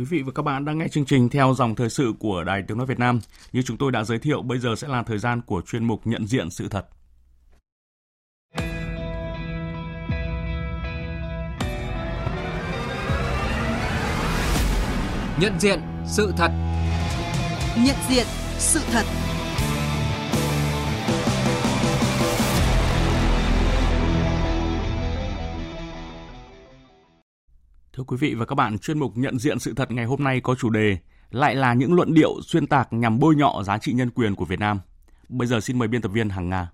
Quý 0.00 0.06
vị 0.06 0.22
và 0.22 0.32
các 0.34 0.42
bạn 0.42 0.64
đang 0.64 0.78
nghe 0.78 0.88
chương 0.88 1.04
trình 1.04 1.28
theo 1.28 1.54
dòng 1.54 1.74
thời 1.74 1.90
sự 1.90 2.12
của 2.18 2.44
Đài 2.44 2.62
Tiếng 2.68 2.78
Nói 2.78 2.86
Việt 2.86 2.98
Nam. 2.98 3.20
Như 3.52 3.62
chúng 3.62 3.76
tôi 3.76 3.92
đã 3.92 4.04
giới 4.04 4.18
thiệu, 4.18 4.42
bây 4.42 4.58
giờ 4.58 4.74
sẽ 4.76 4.88
là 4.88 5.02
thời 5.02 5.18
gian 5.18 5.40
của 5.46 5.62
chuyên 5.66 5.84
mục 5.84 6.00
nhận 6.06 6.26
diện 6.26 6.50
sự 6.50 6.68
thật. 6.68 6.86
Nhận 15.40 15.58
diện 15.58 15.80
sự 16.06 16.32
thật 16.36 16.50
Nhận 17.84 17.96
diện 18.08 18.26
sự 18.58 18.80
thật 18.92 19.04
Thưa 28.00 28.04
quý 28.04 28.16
vị 28.16 28.34
và 28.34 28.46
các 28.46 28.54
bạn, 28.54 28.78
chuyên 28.78 28.98
mục 28.98 29.12
nhận 29.16 29.38
diện 29.38 29.58
sự 29.58 29.74
thật 29.74 29.90
ngày 29.90 30.04
hôm 30.04 30.24
nay 30.24 30.40
có 30.40 30.54
chủ 30.54 30.70
đề 30.70 30.98
lại 31.30 31.54
là 31.54 31.74
những 31.74 31.94
luận 31.94 32.14
điệu 32.14 32.42
xuyên 32.42 32.66
tạc 32.66 32.92
nhằm 32.92 33.18
bôi 33.18 33.34
nhọ 33.36 33.62
giá 33.62 33.78
trị 33.78 33.92
nhân 33.92 34.10
quyền 34.10 34.34
của 34.34 34.44
Việt 34.44 34.58
Nam. 34.58 34.80
Bây 35.28 35.48
giờ 35.48 35.60
xin 35.60 35.78
mời 35.78 35.88
biên 35.88 36.02
tập 36.02 36.08
viên 36.08 36.28
Hằng 36.28 36.48
Nga. 36.48 36.70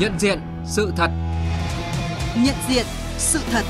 Nhận 0.00 0.18
diện 0.18 0.40
sự 0.66 0.92
thật 0.96 1.10
Nhận 2.36 2.56
diện 2.68 2.86
sự 3.18 3.40
thật 3.50 3.64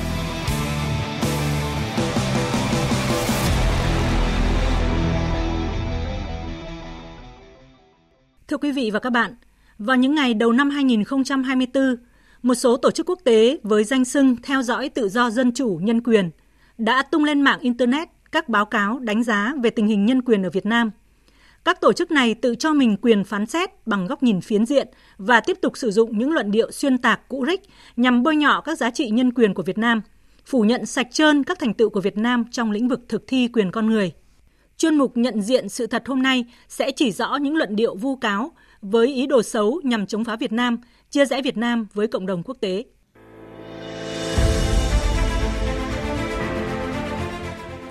Thưa 8.54 8.58
quý 8.58 8.72
vị 8.72 8.90
và 8.90 8.98
các 8.98 9.10
bạn, 9.10 9.34
vào 9.78 9.96
những 9.96 10.14
ngày 10.14 10.34
đầu 10.34 10.52
năm 10.52 10.70
2024, 10.70 11.96
một 12.42 12.54
số 12.54 12.76
tổ 12.76 12.90
chức 12.90 13.08
quốc 13.08 13.18
tế 13.24 13.58
với 13.62 13.84
danh 13.84 14.04
xưng 14.04 14.37
theo 14.42 14.62
dõi 14.62 14.88
tự 14.88 15.09
do 15.09 15.30
dân 15.30 15.52
chủ 15.52 15.80
nhân 15.82 16.02
quyền 16.02 16.30
đã 16.79 17.02
tung 17.02 17.24
lên 17.24 17.42
mạng 17.42 17.59
Internet 17.60 18.09
các 18.32 18.48
báo 18.48 18.64
cáo 18.64 18.98
đánh 18.98 19.23
giá 19.23 19.54
về 19.62 19.70
tình 19.70 19.87
hình 19.87 20.06
nhân 20.06 20.23
quyền 20.23 20.42
ở 20.42 20.51
Việt 20.51 20.66
Nam. 20.66 20.90
Các 21.64 21.80
tổ 21.80 21.92
chức 21.92 22.10
này 22.10 22.34
tự 22.34 22.54
cho 22.54 22.73
mình 22.73 22.96
quyền 23.02 23.24
phán 23.24 23.46
xét 23.46 23.70
bằng 23.87 24.06
góc 24.06 24.23
nhìn 24.23 24.40
phiến 24.40 24.66
diện 24.66 24.88
và 25.18 25.40
tiếp 25.40 25.59
tục 25.62 25.76
sử 25.76 25.90
dụng 25.90 26.18
những 26.18 26.32
luận 26.32 26.51
điệu 26.51 26.70
xuyên 26.70 26.98
tạc 26.98 27.29
cũ 27.29 27.45
rích 27.48 27.60
nhằm 27.96 28.23
bôi 28.23 28.36
nhọ 28.36 28.60
các 28.60 28.79
giá 28.79 28.90
trị 28.90 29.10
nhân 29.10 29.32
quyền 29.32 29.54
của 29.54 29.62
Việt 29.62 29.79
Nam, 29.79 30.02
phủ 30.46 30.62
nhận 30.62 30.86
sạch 30.86 31.09
trơn 31.12 31.45
các 31.45 31.59
thành 31.59 31.74
tựu 31.74 31.90
của 31.90 32.01
Việt 32.01 32.16
Nam 32.16 32.45
trong 32.51 32.70
lĩnh 32.70 32.88
vực 32.88 33.01
thực 33.09 33.24
thi 33.26 33.48
quyền 33.48 33.70
con 33.70 33.86
người– 33.86 34.12
Chuyên 34.78 34.94
mục 34.94 35.16
nhận 35.16 35.42
diện 35.42 35.68
sự 35.68 35.86
thật 35.86 36.02
hôm 36.06 36.22
nay 36.22 36.44
sẽ 36.68 36.90
chỉ 36.96 37.12
rõ 37.12 37.36
những 37.36 37.56
luận 37.56 37.76
điệu 37.76 37.96
vu 37.96 38.16
cáo 38.16 38.52
với 38.82 39.06
ý 39.06 39.26
đồ 39.26 39.42
xấu 39.42 39.80
nhằm 39.84 40.06
chống 40.06 40.24
phá 40.24 40.36
Việt 40.36 40.52
Nam, 40.52 40.78
chia 41.10 41.26
rẽ 41.26 41.42
Việt 41.42 41.56
Nam 41.56 41.86
với 41.94 42.06
cộng 42.06 42.26
đồng 42.26 42.42
quốc 42.42 42.56
tế. 42.60 42.84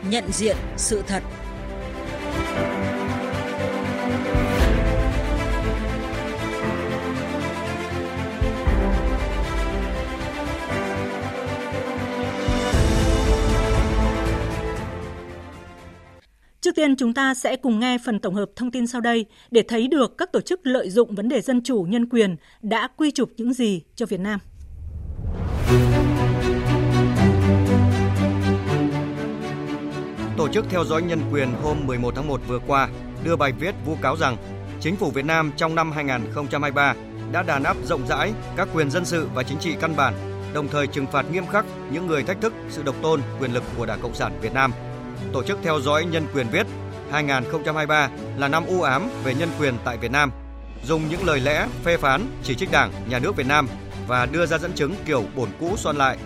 Nhận 0.10 0.24
diện 0.32 0.58
sự 0.78 1.04
thật 1.08 1.24
Trước 16.74 16.82
tiên 16.82 16.96
chúng 16.96 17.14
ta 17.14 17.34
sẽ 17.34 17.56
cùng 17.56 17.80
nghe 17.80 17.98
phần 18.06 18.20
tổng 18.20 18.36
hợp 18.36 18.50
thông 18.56 18.72
tin 18.72 18.88
sau 18.88 19.02
đây 19.02 19.26
để 19.52 19.64
thấy 19.68 19.88
được 19.88 20.18
các 20.18 20.32
tổ 20.32 20.42
chức 20.42 20.60
lợi 20.64 20.90
dụng 20.90 21.16
vấn 21.16 21.30
đề 21.30 21.42
dân 21.42 21.62
chủ 21.64 21.82
nhân 21.90 22.10
quyền 22.10 22.36
đã 22.62 22.88
quy 22.98 23.12
chụp 23.12 23.30
những 23.38 23.54
gì 23.54 23.82
cho 23.96 24.06
Việt 24.06 24.20
Nam. 24.20 24.40
Tổ 30.38 30.48
chức 30.48 30.66
theo 30.70 30.86
dõi 30.86 31.02
nhân 31.02 31.20
quyền 31.32 31.50
hôm 31.64 31.78
11 31.88 32.16
tháng 32.16 32.28
1 32.28 32.42
vừa 32.48 32.60
qua 32.68 32.90
đưa 33.24 33.36
bài 33.36 33.52
viết 33.60 33.76
vu 33.86 33.96
cáo 34.02 34.18
rằng 34.18 34.38
chính 34.82 34.96
phủ 34.96 35.12
Việt 35.12 35.26
Nam 35.26 35.52
trong 35.58 35.76
năm 35.76 35.92
2023 35.92 36.96
đã 37.32 37.44
đàn 37.44 37.64
áp 37.64 37.78
rộng 37.86 38.08
rãi 38.08 38.34
các 38.56 38.68
quyền 38.74 38.92
dân 38.92 39.06
sự 39.06 39.28
và 39.34 39.44
chính 39.44 39.58
trị 39.58 39.76
căn 39.82 39.96
bản, 39.98 40.14
đồng 40.54 40.68
thời 40.68 40.88
trừng 40.88 41.08
phạt 41.12 41.26
nghiêm 41.32 41.46
khắc 41.48 41.66
những 41.92 42.08
người 42.08 42.24
thách 42.24 42.42
thức 42.42 42.54
sự 42.70 42.84
độc 42.84 42.96
tôn 43.02 43.22
quyền 43.40 43.54
lực 43.54 43.64
của 43.78 43.86
Đảng 43.86 44.00
Cộng 44.02 44.16
sản 44.16 44.40
Việt 44.42 44.54
Nam– 44.54 44.72
Tổ 45.34 45.44
chức 45.44 45.58
theo 45.64 45.80
dõi 45.82 46.06
nhân 46.06 46.28
quyền 46.34 46.48
viết 46.50 46.68
2023 47.12 48.10
là 48.38 48.48
năm 48.48 48.66
u 48.66 48.82
ám 48.82 49.10
về 49.24 49.34
nhân 49.34 49.50
quyền 49.60 49.74
tại 49.86 49.98
Việt 49.98 50.12
Nam, 50.12 50.32
dùng 50.84 51.10
những 51.10 51.26
lời 51.26 51.40
lẽ 51.40 51.68
phê 51.84 51.98
phán, 51.98 52.28
chỉ 52.44 52.56
trích 52.56 52.72
Đảng, 52.72 52.92
Nhà 53.10 53.20
nước 53.20 53.36
Việt 53.36 53.48
Nam 53.48 53.68
và 54.08 54.26
đưa 54.26 54.46
ra 54.46 54.58
dẫn 54.58 54.74
chứng 54.74 54.96
kiểu 55.06 55.24
bổn 55.36 55.50
cũ 55.60 55.74
xoan 55.78 55.98
lại. 55.98 56.18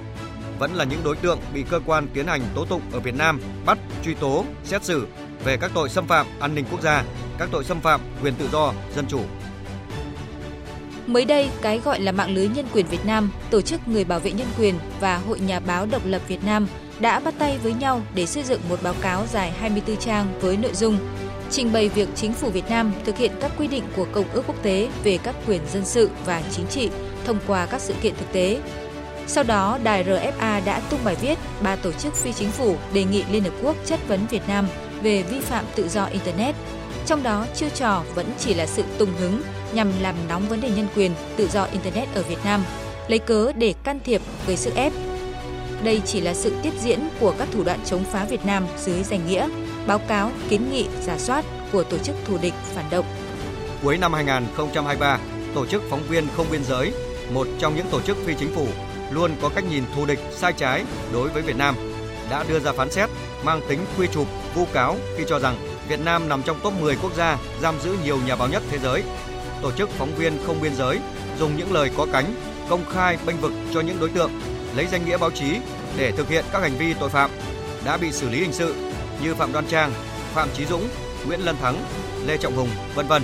Vẫn 0.60 0.76
là 0.76 0.84
những 0.84 1.00
đối 1.04 1.16
tượng 1.16 1.40
bị 1.54 1.64
cơ 1.70 1.80
quan 1.86 2.08
tiến 2.14 2.28
hành 2.28 2.42
tố 2.56 2.66
tụng 2.66 2.82
ở 2.92 3.00
Việt 3.00 3.16
Nam 3.16 3.42
bắt, 3.66 3.78
truy 4.04 4.14
tố, 4.14 4.46
xét 4.64 4.84
xử 4.84 5.08
về 5.44 5.58
các 5.58 5.72
tội 5.74 5.90
xâm 5.90 6.08
phạm 6.08 6.28
an 6.40 6.56
ninh 6.56 6.66
quốc 6.72 6.82
gia, 6.82 7.04
các 7.38 7.50
tội 7.52 7.64
xâm 7.64 7.80
phạm 7.80 8.02
quyền 8.24 8.36
tự 8.36 8.50
do, 8.52 8.74
dân 8.96 9.06
chủ. 9.08 9.20
Mới 11.08 11.26
đây, 11.26 11.50
cái 11.62 11.80
gọi 11.80 12.00
là 12.00 12.12
mạng 12.12 12.36
lưới 12.36 12.48
nhân 12.48 12.66
quyền 12.74 12.86
Việt 12.86 13.06
Nam, 13.06 13.32
tổ 13.50 13.62
chức 13.62 13.88
người 13.88 14.04
bảo 14.04 14.20
vệ 14.20 14.32
nhân 14.32 14.48
quyền 14.60 14.76
và 15.00 15.18
Hội 15.18 15.40
Nhà 15.40 15.60
báo 15.60 15.86
độc 15.86 16.02
lập 16.06 16.22
Việt 16.28 16.44
Nam– 16.44 16.68
đã 17.00 17.20
bắt 17.20 17.34
tay 17.40 17.58
với 17.64 17.74
nhau 17.74 18.02
để 18.16 18.26
xây 18.26 18.44
dựng 18.44 18.62
một 18.70 18.80
báo 18.84 18.94
cáo 19.02 19.26
dài 19.34 19.52
24 19.52 19.98
trang 19.98 20.40
với 20.42 20.58
nội 20.58 20.74
dung 20.74 20.98
trình 21.52 21.74
bày 21.74 21.90
việc 21.90 22.10
chính 22.16 22.34
phủ 22.34 22.50
Việt 22.50 22.70
Nam 22.70 22.94
thực 23.06 23.18
hiện 23.18 23.32
các 23.42 23.52
quy 23.58 23.68
định 23.68 23.84
của 23.96 24.06
Công 24.12 24.26
ước 24.34 24.44
quốc 24.48 24.64
tế 24.64 24.90
về 25.04 25.18
các 25.24 25.36
quyền 25.48 25.62
dân 25.74 25.86
sự 25.86 26.10
và 26.26 26.44
chính 26.52 26.68
trị 26.68 26.90
thông 27.26 27.40
qua 27.48 27.66
các 27.66 27.82
sự 27.82 27.94
kiện 28.02 28.16
thực 28.16 28.32
tế. 28.32 28.60
Sau 29.28 29.44
đó, 29.44 29.80
đài 29.84 30.04
RFA 30.04 30.66
đã 30.66 30.82
tung 30.90 31.00
bài 31.04 31.16
viết 31.22 31.38
ba 31.62 31.76
tổ 31.76 31.92
chức 31.92 32.16
phi 32.16 32.34
chính 32.34 32.52
phủ 32.52 32.76
đề 32.94 33.04
nghị 33.04 33.24
Liên 33.32 33.44
Hợp 33.44 33.54
Quốc 33.64 33.76
chất 33.86 34.00
vấn 34.08 34.28
Việt 34.30 34.48
Nam 34.48 34.68
về 35.02 35.24
vi 35.24 35.40
phạm 35.40 35.66
tự 35.76 35.90
do 35.90 36.06
Internet. 36.06 36.56
Trong 37.06 37.24
đó, 37.24 37.46
chiêu 37.56 37.70
trò 37.70 38.04
vẫn 38.16 38.26
chỉ 38.40 38.54
là 38.54 38.66
sự 38.66 38.84
tùng 38.98 39.14
hứng 39.20 39.42
nhằm 39.74 39.92
làm 40.02 40.16
nóng 40.30 40.48
vấn 40.48 40.62
đề 40.62 40.70
nhân 40.70 40.88
quyền, 40.96 41.12
tự 41.36 41.48
do 41.48 41.64
Internet 41.64 42.08
ở 42.16 42.24
Việt 42.24 42.40
Nam, 42.46 42.64
lấy 43.08 43.20
cớ 43.20 43.52
để 43.56 43.74
can 43.84 44.00
thiệp 44.04 44.22
gây 44.48 44.58
sức 44.58 44.76
ép 44.76 44.94
đây 45.84 46.02
chỉ 46.06 46.22
là 46.22 46.34
sự 46.34 46.56
tiếp 46.64 46.74
diễn 46.80 47.00
của 47.20 47.34
các 47.38 47.48
thủ 47.52 47.64
đoạn 47.64 47.80
chống 47.86 48.04
phá 48.04 48.26
Việt 48.30 48.46
Nam 48.46 48.66
dưới 48.78 49.04
danh 49.04 49.28
nghĩa 49.28 49.48
báo 49.88 50.00
cáo, 50.00 50.32
kiến 50.50 50.72
nghị, 50.72 50.86
giả 51.02 51.18
soát 51.18 51.46
của 51.72 51.84
tổ 51.84 51.98
chức 51.98 52.16
thù 52.26 52.38
địch 52.42 52.54
phản 52.74 52.86
động. 52.92 53.06
Cuối 53.84 53.98
năm 53.98 54.14
2023, 54.14 55.20
tổ 55.56 55.66
chức 55.66 55.84
phóng 55.90 56.04
viên 56.10 56.28
không 56.36 56.46
biên 56.52 56.64
giới, 56.64 56.94
một 57.34 57.48
trong 57.60 57.76
những 57.76 57.86
tổ 57.92 58.02
chức 58.02 58.18
phi 58.26 58.34
chính 58.40 58.52
phủ 58.56 58.68
luôn 59.12 59.32
có 59.42 59.50
cách 59.50 59.64
nhìn 59.70 59.84
thù 59.96 60.06
địch 60.06 60.20
sai 60.32 60.54
trái 60.54 60.84
đối 61.14 61.30
với 61.30 61.42
Việt 61.42 61.58
Nam, 61.58 61.76
đã 62.30 62.46
đưa 62.50 62.60
ra 62.60 62.72
phán 62.72 62.92
xét 62.92 63.10
mang 63.44 63.62
tính 63.70 63.80
quy 63.98 64.08
chụp, 64.14 64.28
vu 64.56 64.66
cáo 64.74 64.96
khi 65.18 65.24
cho 65.28 65.40
rằng 65.40 65.56
Việt 65.90 66.00
Nam 66.00 66.30
nằm 66.30 66.44
trong 66.44 66.60
top 66.64 66.74
10 66.82 66.96
quốc 67.02 67.16
gia 67.16 67.38
giam 67.62 67.76
giữ 67.80 67.96
nhiều 68.04 68.18
nhà 68.28 68.36
báo 68.36 68.48
nhất 68.48 68.64
thế 68.72 68.78
giới. 68.84 69.04
Tổ 69.62 69.72
chức 69.72 69.90
phóng 69.90 70.16
viên 70.16 70.34
không 70.46 70.62
biên 70.62 70.76
giới 70.76 71.00
dùng 71.40 71.58
những 71.58 71.74
lời 71.74 71.92
có 71.98 72.08
cánh 72.12 72.26
công 72.70 72.86
khai 72.90 73.18
bênh 73.26 73.38
vực 73.38 73.52
cho 73.74 73.82
những 73.82 74.00
đối 74.00 74.10
tượng 74.10 74.32
lấy 74.76 74.88
danh 74.88 75.06
nghĩa 75.06 75.18
báo 75.18 75.32
chí 75.32 75.58
để 75.98 76.12
thực 76.12 76.30
hiện 76.30 76.46
các 76.52 76.62
hành 76.62 76.78
vi 76.78 76.94
tội 76.94 77.10
phạm 77.10 77.32
đã 77.86 77.98
bị 77.98 78.12
xử 78.12 78.30
lý 78.30 78.40
hình 78.40 78.54
sự 78.54 78.76
như 79.24 79.36
Phạm 79.36 79.54
Đoan 79.54 79.66
Trang, 79.68 79.92
Phạm 80.34 80.50
Chí 80.54 80.66
Dũng, 80.66 80.88
Nguyễn 81.26 81.40
Lân 81.40 81.58
Thắng, 81.58 81.86
Lê 82.26 82.38
Trọng 82.38 82.56
Hùng, 82.56 82.70
vân 82.96 83.08
vân. 83.08 83.24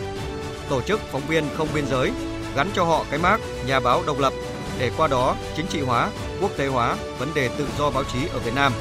Tổ 0.69 0.81
chức 0.81 0.99
phóng 1.11 1.27
viên 1.27 1.43
không 1.57 1.67
biên 1.73 1.87
giới 1.87 2.11
gắn 2.55 2.69
cho 2.73 2.83
họ 2.83 3.05
cái 3.09 3.19
mác 3.19 3.37
nhà 3.67 3.79
báo 3.79 4.03
độc 4.07 4.19
lập 4.19 4.33
để 4.79 4.91
qua 4.97 5.07
đó 5.07 5.35
chính 5.55 5.67
trị 5.67 5.81
hóa, 5.81 6.09
quốc 6.41 6.51
tế 6.57 6.67
hóa 6.67 6.97
vấn 7.19 7.33
đề 7.33 7.49
tự 7.57 7.67
do 7.77 7.89
báo 7.89 8.03
chí 8.03 8.19
ở 8.33 8.39
Việt 8.39 8.53
Nam, 8.55 8.73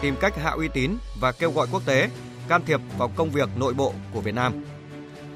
tìm 0.00 0.16
cách 0.20 0.36
hạ 0.42 0.50
uy 0.50 0.68
tín 0.68 0.96
và 1.20 1.32
kêu 1.32 1.50
gọi 1.50 1.66
quốc 1.72 1.82
tế 1.86 2.08
can 2.48 2.62
thiệp 2.66 2.80
vào 2.98 3.10
công 3.16 3.30
việc 3.30 3.48
nội 3.56 3.74
bộ 3.74 3.92
của 4.14 4.20
Việt 4.20 4.34
Nam. 4.34 4.64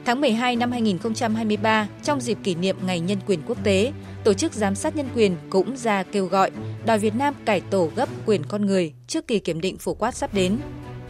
Tháng 0.05 0.21
12 0.21 0.57
năm 0.57 0.73
2023, 0.73 1.89
trong 2.03 2.21
dịp 2.21 2.39
kỷ 2.43 2.55
niệm 2.55 2.77
Ngày 2.87 3.01
Nhân 3.01 3.19
quyền 3.27 3.43
Quốc 3.47 3.65
tế, 3.65 3.93
Tổ 4.25 4.33
chức 4.33 4.53
Giám 4.53 4.75
sát 4.75 4.97
Nhân 4.97 5.09
quyền 5.15 5.37
cũng 5.51 5.77
ra 5.77 6.03
kêu 6.03 6.27
gọi 6.27 6.51
đòi 6.87 6.99
Việt 6.99 7.15
Nam 7.15 7.35
cải 7.45 7.61
tổ 7.61 7.91
gấp 7.97 8.09
quyền 8.27 8.45
con 8.45 8.67
người 8.67 8.93
trước 9.07 9.27
kỳ 9.27 9.39
kiểm 9.39 9.61
định 9.61 9.79
phổ 9.79 9.95
quát 9.95 10.15
sắp 10.15 10.35
đến. 10.35 10.59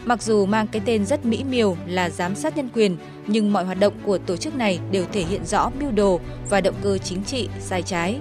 Mặc 0.05 0.23
dù 0.23 0.47
mang 0.47 0.67
cái 0.67 0.83
tên 0.85 1.07
rất 1.07 1.25
mỹ 1.25 1.45
miều 1.51 1.77
là 1.87 2.11
giám 2.11 2.35
sát 2.35 2.57
nhân 2.57 2.69
quyền, 2.75 2.97
nhưng 3.27 3.53
mọi 3.53 3.65
hoạt 3.65 3.81
động 3.81 3.95
của 4.05 4.19
tổ 4.19 4.37
chức 4.37 4.55
này 4.55 4.79
đều 4.91 5.05
thể 5.13 5.23
hiện 5.23 5.45
rõ 5.45 5.71
mưu 5.81 5.91
đồ 5.91 6.21
và 6.51 6.61
động 6.61 6.75
cơ 6.83 6.99
chính 6.99 7.25
trị 7.25 7.49
sai 7.61 7.83
trái. 7.83 8.19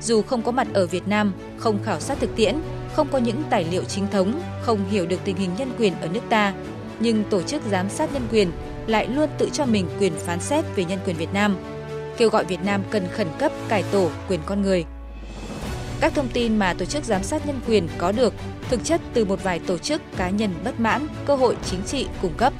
Dù 0.00 0.22
không 0.22 0.42
có 0.42 0.52
mặt 0.52 0.68
ở 0.72 0.86
Việt 0.86 1.08
Nam, 1.08 1.32
không 1.56 1.82
khảo 1.82 2.00
sát 2.00 2.18
thực 2.20 2.36
tiễn, 2.36 2.54
không 2.94 3.08
có 3.12 3.18
những 3.18 3.42
tài 3.50 3.64
liệu 3.70 3.84
chính 3.84 4.06
thống, 4.12 4.40
không 4.62 4.78
hiểu 4.90 5.06
được 5.06 5.20
tình 5.24 5.36
hình 5.36 5.50
nhân 5.58 5.70
quyền 5.78 5.92
ở 6.00 6.08
nước 6.08 6.22
ta, 6.28 6.54
nhưng 7.00 7.24
tổ 7.30 7.42
chức 7.42 7.62
giám 7.70 7.90
sát 7.90 8.12
nhân 8.12 8.22
quyền 8.30 8.50
lại 8.86 9.08
luôn 9.08 9.28
tự 9.38 9.50
cho 9.52 9.66
mình 9.66 9.86
quyền 9.98 10.12
phán 10.18 10.40
xét 10.40 10.64
về 10.76 10.84
nhân 10.84 10.98
quyền 11.06 11.16
Việt 11.16 11.32
Nam, 11.32 11.56
kêu 12.16 12.28
gọi 12.28 12.44
Việt 12.44 12.64
Nam 12.64 12.82
cần 12.90 13.06
khẩn 13.12 13.26
cấp 13.38 13.52
cải 13.68 13.82
tổ 13.82 14.10
quyền 14.28 14.40
con 14.46 14.62
người. 14.62 14.84
Các 16.00 16.14
thông 16.14 16.28
tin 16.28 16.56
mà 16.56 16.74
Tổ 16.74 16.84
chức 16.84 17.04
Giám 17.04 17.22
sát 17.22 17.46
Nhân 17.46 17.60
quyền 17.66 17.88
có 17.98 18.12
được 18.12 18.34
thực 18.68 18.84
chất 18.84 19.00
từ 19.14 19.24
một 19.24 19.42
vài 19.42 19.58
tổ 19.58 19.78
chức 19.78 20.02
cá 20.16 20.30
nhân 20.30 20.54
bất 20.64 20.80
mãn, 20.80 21.06
cơ 21.26 21.36
hội 21.36 21.56
chính 21.70 21.82
trị 21.82 22.06
cung 22.22 22.34
cấp. 22.36 22.52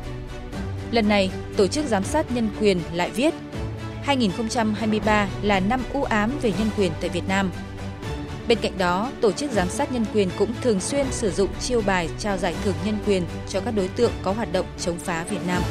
Lần 0.90 1.08
này, 1.08 1.30
Tổ 1.56 1.66
chức 1.66 1.86
Giám 1.86 2.04
sát 2.04 2.32
Nhân 2.32 2.48
quyền 2.60 2.80
lại 2.92 3.10
viết 3.10 3.34
2023 4.02 5.28
là 5.42 5.60
năm 5.60 5.82
u 5.92 6.02
ám 6.02 6.32
về 6.42 6.52
nhân 6.58 6.70
quyền 6.76 6.92
tại 7.00 7.10
Việt 7.10 7.28
Nam. 7.28 7.50
Bên 8.48 8.58
cạnh 8.62 8.78
đó, 8.78 9.10
Tổ 9.20 9.32
chức 9.32 9.50
Giám 9.50 9.68
sát 9.68 9.92
Nhân 9.92 10.04
quyền 10.14 10.28
cũng 10.38 10.52
thường 10.62 10.80
xuyên 10.80 11.06
sử 11.10 11.30
dụng 11.30 11.48
chiêu 11.60 11.82
bài 11.86 12.08
trao 12.18 12.36
giải 12.36 12.54
thưởng 12.64 12.74
nhân 12.84 12.98
quyền 13.06 13.22
cho 13.48 13.60
các 13.60 13.74
đối 13.76 13.88
tượng 13.88 14.12
có 14.22 14.32
hoạt 14.32 14.52
động 14.52 14.66
chống 14.80 14.98
phá 14.98 15.24
Việt 15.30 15.46
Nam. 15.46 15.62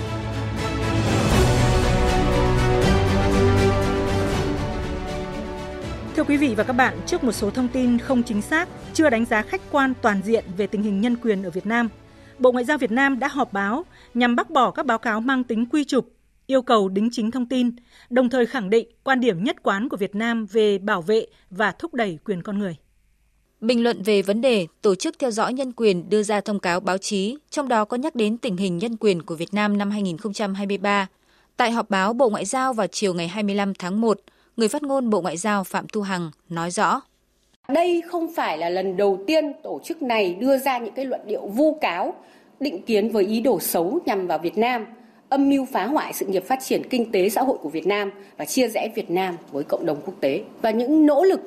Quý 6.30 6.38
vị 6.38 6.54
và 6.58 6.64
các 6.64 6.74
bạn, 6.74 6.98
trước 7.06 7.24
một 7.24 7.32
số 7.32 7.50
thông 7.50 7.68
tin 7.68 7.98
không 7.98 8.24
chính 8.24 8.42
xác, 8.42 8.70
chưa 8.94 9.10
đánh 9.10 9.26
giá 9.26 9.42
khách 9.42 9.62
quan 9.72 9.94
toàn 10.02 10.22
diện 10.26 10.46
về 10.58 10.68
tình 10.68 10.84
hình 10.84 11.02
nhân 11.02 11.16
quyền 11.24 11.44
ở 11.44 11.50
Việt 11.50 11.66
Nam, 11.66 11.90
Bộ 12.40 12.52
Ngoại 12.52 12.66
giao 12.66 12.78
Việt 12.78 12.92
Nam 12.92 13.20
đã 13.20 13.28
họp 13.28 13.54
báo 13.54 13.86
nhằm 14.14 14.36
bác 14.36 14.50
bỏ 14.50 14.72
các 14.72 14.86
báo 14.86 14.98
cáo 14.98 15.22
mang 15.22 15.44
tính 15.44 15.66
quy 15.66 15.84
trục, 15.84 16.12
yêu 16.48 16.62
cầu 16.62 16.90
đính 16.90 17.10
chính 17.12 17.32
thông 17.32 17.46
tin, 17.46 17.72
đồng 18.10 18.30
thời 18.30 18.46
khẳng 18.46 18.70
định 18.70 18.88
quan 19.04 19.20
điểm 19.20 19.44
nhất 19.44 19.64
quán 19.64 19.90
của 19.90 19.98
Việt 19.98 20.16
Nam 20.16 20.46
về 20.46 20.78
bảo 20.78 21.02
vệ 21.02 21.26
và 21.50 21.72
thúc 21.72 21.94
đẩy 21.94 22.20
quyền 22.26 22.42
con 22.42 22.60
người. 22.60 22.76
Bình 23.62 23.84
luận 23.84 24.04
về 24.04 24.22
vấn 24.22 24.42
đề, 24.42 24.68
Tổ 24.82 24.96
chức 24.96 25.20
Theo 25.20 25.32
dõi 25.32 25.54
Nhân 25.54 25.72
quyền 25.72 26.10
đưa 26.10 26.24
ra 26.24 26.42
thông 26.42 26.60
cáo 26.60 26.80
báo 26.80 26.98
chí, 26.98 27.38
trong 27.50 27.68
đó 27.68 27.86
có 27.86 27.98
nhắc 27.98 28.16
đến 28.16 28.38
tình 28.38 28.58
hình 28.58 28.78
nhân 28.78 28.98
quyền 28.98 29.22
của 29.22 29.36
Việt 29.36 29.54
Nam 29.54 29.78
năm 29.78 29.92
2023. 29.92 31.08
Tại 31.58 31.72
họp 31.72 31.90
báo 31.90 32.14
Bộ 32.14 32.30
Ngoại 32.30 32.46
giao 32.46 32.74
vào 32.74 32.88
chiều 32.88 33.14
ngày 33.14 33.28
25 33.28 33.74
tháng 33.74 34.02
1, 34.02 34.20
người 34.60 34.68
phát 34.68 34.84
ngôn 34.84 35.10
Bộ 35.10 35.22
Ngoại 35.22 35.38
giao 35.38 35.64
Phạm 35.64 35.88
Thu 35.88 36.02
Hằng 36.02 36.32
nói 36.50 36.72
rõ. 36.72 37.02
Đây 37.68 38.02
không 38.08 38.34
phải 38.36 38.58
là 38.58 38.70
lần 38.70 38.98
đầu 38.98 39.20
tiên 39.28 39.54
tổ 39.64 39.80
chức 39.84 40.02
này 40.02 40.34
đưa 40.34 40.58
ra 40.58 40.78
những 40.78 40.94
cái 40.94 41.06
luận 41.06 41.22
điệu 41.26 41.48
vu 41.48 41.78
cáo, 41.82 42.14
định 42.60 42.82
kiến 42.82 43.10
với 43.10 43.26
ý 43.26 43.42
đồ 43.42 43.60
xấu 43.60 44.00
nhằm 44.06 44.28
vào 44.28 44.38
Việt 44.38 44.58
Nam, 44.58 44.86
âm 45.30 45.50
mưu 45.50 45.66
phá 45.66 45.86
hoại 45.86 46.14
sự 46.14 46.26
nghiệp 46.26 46.44
phát 46.48 46.60
triển 46.64 46.90
kinh 46.90 47.12
tế 47.12 47.30
xã 47.30 47.42
hội 47.42 47.58
của 47.62 47.70
Việt 47.70 47.88
Nam 47.88 48.12
và 48.38 48.46
chia 48.46 48.68
rẽ 48.68 48.90
Việt 48.96 49.12
Nam 49.12 49.38
với 49.52 49.64
cộng 49.64 49.86
đồng 49.86 50.02
quốc 50.06 50.14
tế. 50.20 50.44
Và 50.62 50.72
những 50.72 51.06
nỗ 51.06 51.24
lực 51.24 51.42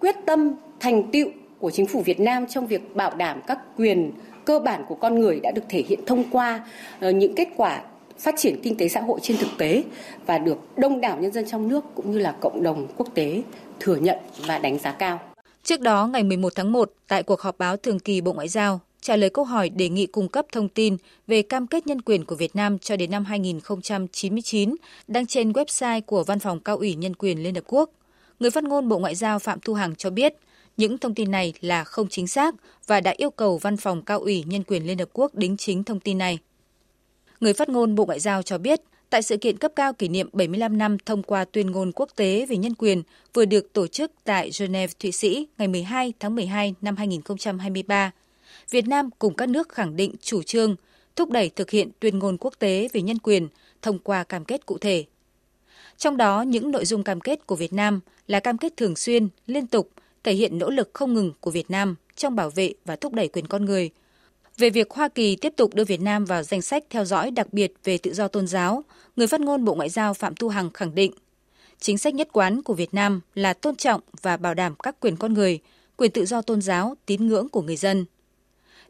quyết 0.00 0.16
tâm 0.26 0.52
thành 0.80 1.10
tựu 1.12 1.28
của 1.58 1.70
chính 1.70 1.86
phủ 1.86 2.00
Việt 2.00 2.20
Nam 2.20 2.46
trong 2.46 2.66
việc 2.66 2.96
bảo 2.96 3.14
đảm 3.14 3.40
các 3.46 3.58
quyền 3.76 4.12
cơ 4.44 4.58
bản 4.58 4.84
của 4.88 4.94
con 4.94 5.20
người 5.20 5.40
đã 5.40 5.50
được 5.50 5.64
thể 5.68 5.84
hiện 5.88 6.00
thông 6.06 6.24
qua 6.30 6.60
ờ, 7.00 7.10
những 7.10 7.34
kết 7.34 7.48
quả 7.56 7.82
phát 8.18 8.34
triển 8.38 8.60
kinh 8.62 8.76
tế 8.76 8.88
xã 8.88 9.00
hội 9.00 9.20
trên 9.22 9.36
thực 9.36 9.50
tế 9.58 9.84
và 10.26 10.38
được 10.38 10.58
đông 10.76 11.00
đảo 11.00 11.18
nhân 11.20 11.32
dân 11.32 11.46
trong 11.48 11.68
nước 11.68 11.84
cũng 11.94 12.12
như 12.12 12.18
là 12.18 12.32
cộng 12.40 12.62
đồng 12.62 12.86
quốc 12.96 13.08
tế 13.14 13.42
thừa 13.80 13.96
nhận 13.96 14.18
và 14.46 14.58
đánh 14.58 14.78
giá 14.78 14.92
cao. 14.92 15.20
Trước 15.64 15.80
đó, 15.80 16.06
ngày 16.06 16.22
11 16.22 16.52
tháng 16.54 16.72
1, 16.72 16.92
tại 17.08 17.22
cuộc 17.22 17.40
họp 17.40 17.58
báo 17.58 17.76
thường 17.76 17.98
kỳ 17.98 18.20
Bộ 18.20 18.32
Ngoại 18.32 18.48
giao, 18.48 18.80
trả 19.00 19.16
lời 19.16 19.30
câu 19.30 19.44
hỏi 19.44 19.68
đề 19.68 19.88
nghị 19.88 20.06
cung 20.06 20.28
cấp 20.28 20.46
thông 20.52 20.68
tin 20.68 20.96
về 21.26 21.42
cam 21.42 21.66
kết 21.66 21.86
nhân 21.86 22.02
quyền 22.02 22.24
của 22.24 22.34
Việt 22.34 22.56
Nam 22.56 22.78
cho 22.78 22.96
đến 22.96 23.10
năm 23.10 23.24
2099 23.24 24.74
đăng 25.08 25.26
trên 25.26 25.52
website 25.52 26.00
của 26.00 26.24
Văn 26.24 26.38
phòng 26.38 26.60
Cao 26.60 26.76
ủy 26.76 26.94
Nhân 26.94 27.14
quyền 27.14 27.42
Liên 27.42 27.54
Hợp 27.54 27.64
Quốc. 27.66 27.90
Người 28.40 28.50
phát 28.50 28.64
ngôn 28.64 28.88
Bộ 28.88 28.98
Ngoại 28.98 29.14
giao 29.14 29.38
Phạm 29.38 29.60
Thu 29.60 29.74
Hằng 29.74 29.94
cho 29.94 30.10
biết, 30.10 30.34
những 30.76 30.98
thông 30.98 31.14
tin 31.14 31.30
này 31.30 31.52
là 31.60 31.84
không 31.84 32.08
chính 32.08 32.26
xác 32.26 32.54
và 32.86 33.00
đã 33.00 33.14
yêu 33.16 33.30
cầu 33.30 33.58
Văn 33.58 33.76
phòng 33.76 34.02
Cao 34.02 34.20
ủy 34.20 34.44
Nhân 34.46 34.62
quyền 34.62 34.86
Liên 34.86 34.98
Hợp 34.98 35.08
Quốc 35.12 35.34
đính 35.34 35.56
chính 35.56 35.84
thông 35.84 36.00
tin 36.00 36.18
này. 36.18 36.38
Người 37.40 37.52
phát 37.52 37.68
ngôn 37.68 37.94
Bộ 37.94 38.04
Ngoại 38.04 38.20
giao 38.20 38.42
cho 38.42 38.58
biết, 38.58 38.80
tại 39.10 39.22
sự 39.22 39.36
kiện 39.36 39.56
cấp 39.56 39.72
cao 39.76 39.92
kỷ 39.92 40.08
niệm 40.08 40.28
75 40.32 40.78
năm 40.78 40.98
thông 40.98 41.22
qua 41.22 41.44
tuyên 41.44 41.70
ngôn 41.70 41.92
quốc 41.92 42.08
tế 42.16 42.46
về 42.46 42.56
nhân 42.56 42.74
quyền 42.74 43.02
vừa 43.34 43.44
được 43.44 43.72
tổ 43.72 43.86
chức 43.86 44.12
tại 44.24 44.50
Geneva, 44.58 44.92
Thụy 45.00 45.12
Sĩ 45.12 45.46
ngày 45.58 45.68
12 45.68 46.12
tháng 46.20 46.34
12 46.34 46.74
năm 46.80 46.96
2023, 46.96 48.10
Việt 48.70 48.88
Nam 48.88 49.10
cùng 49.18 49.34
các 49.34 49.48
nước 49.48 49.68
khẳng 49.68 49.96
định 49.96 50.14
chủ 50.20 50.42
trương 50.42 50.76
thúc 51.16 51.30
đẩy 51.30 51.48
thực 51.48 51.70
hiện 51.70 51.90
tuyên 52.00 52.18
ngôn 52.18 52.36
quốc 52.40 52.54
tế 52.58 52.88
về 52.92 53.02
nhân 53.02 53.18
quyền 53.18 53.48
thông 53.82 53.98
qua 53.98 54.24
cam 54.24 54.44
kết 54.44 54.66
cụ 54.66 54.78
thể. 54.78 55.04
Trong 55.96 56.16
đó, 56.16 56.42
những 56.42 56.70
nội 56.70 56.84
dung 56.84 57.04
cam 57.04 57.20
kết 57.20 57.46
của 57.46 57.56
Việt 57.56 57.72
Nam 57.72 58.00
là 58.26 58.40
cam 58.40 58.58
kết 58.58 58.76
thường 58.76 58.96
xuyên, 58.96 59.28
liên 59.46 59.66
tục, 59.66 59.90
thể 60.24 60.32
hiện 60.32 60.58
nỗ 60.58 60.70
lực 60.70 60.90
không 60.92 61.14
ngừng 61.14 61.32
của 61.40 61.50
Việt 61.50 61.70
Nam 61.70 61.96
trong 62.16 62.36
bảo 62.36 62.50
vệ 62.50 62.72
và 62.84 62.96
thúc 62.96 63.12
đẩy 63.12 63.28
quyền 63.28 63.46
con 63.46 63.64
người– 63.64 63.90
về 64.58 64.70
việc 64.70 64.90
Hoa 64.90 65.08
Kỳ 65.08 65.36
tiếp 65.36 65.52
tục 65.56 65.74
đưa 65.74 65.84
Việt 65.84 66.00
Nam 66.00 66.24
vào 66.24 66.42
danh 66.42 66.62
sách 66.62 66.84
theo 66.90 67.04
dõi 67.04 67.30
đặc 67.30 67.52
biệt 67.52 67.72
về 67.84 67.98
tự 67.98 68.14
do 68.14 68.28
tôn 68.28 68.46
giáo, 68.46 68.84
người 69.16 69.26
phát 69.26 69.40
ngôn 69.40 69.64
Bộ 69.64 69.74
Ngoại 69.74 69.88
giao 69.88 70.14
Phạm 70.14 70.34
Thu 70.34 70.48
Hằng 70.48 70.70
khẳng 70.70 70.94
định, 70.94 71.12
chính 71.80 71.98
sách 71.98 72.14
nhất 72.14 72.28
quán 72.32 72.62
của 72.62 72.74
Việt 72.74 72.94
Nam 72.94 73.20
là 73.34 73.52
tôn 73.52 73.76
trọng 73.76 74.00
và 74.22 74.36
bảo 74.36 74.54
đảm 74.54 74.74
các 74.82 75.00
quyền 75.00 75.16
con 75.16 75.34
người, 75.34 75.58
quyền 75.96 76.10
tự 76.10 76.26
do 76.26 76.42
tôn 76.42 76.62
giáo, 76.62 76.94
tín 77.06 77.26
ngưỡng 77.26 77.48
của 77.48 77.62
người 77.62 77.76
dân. 77.76 78.04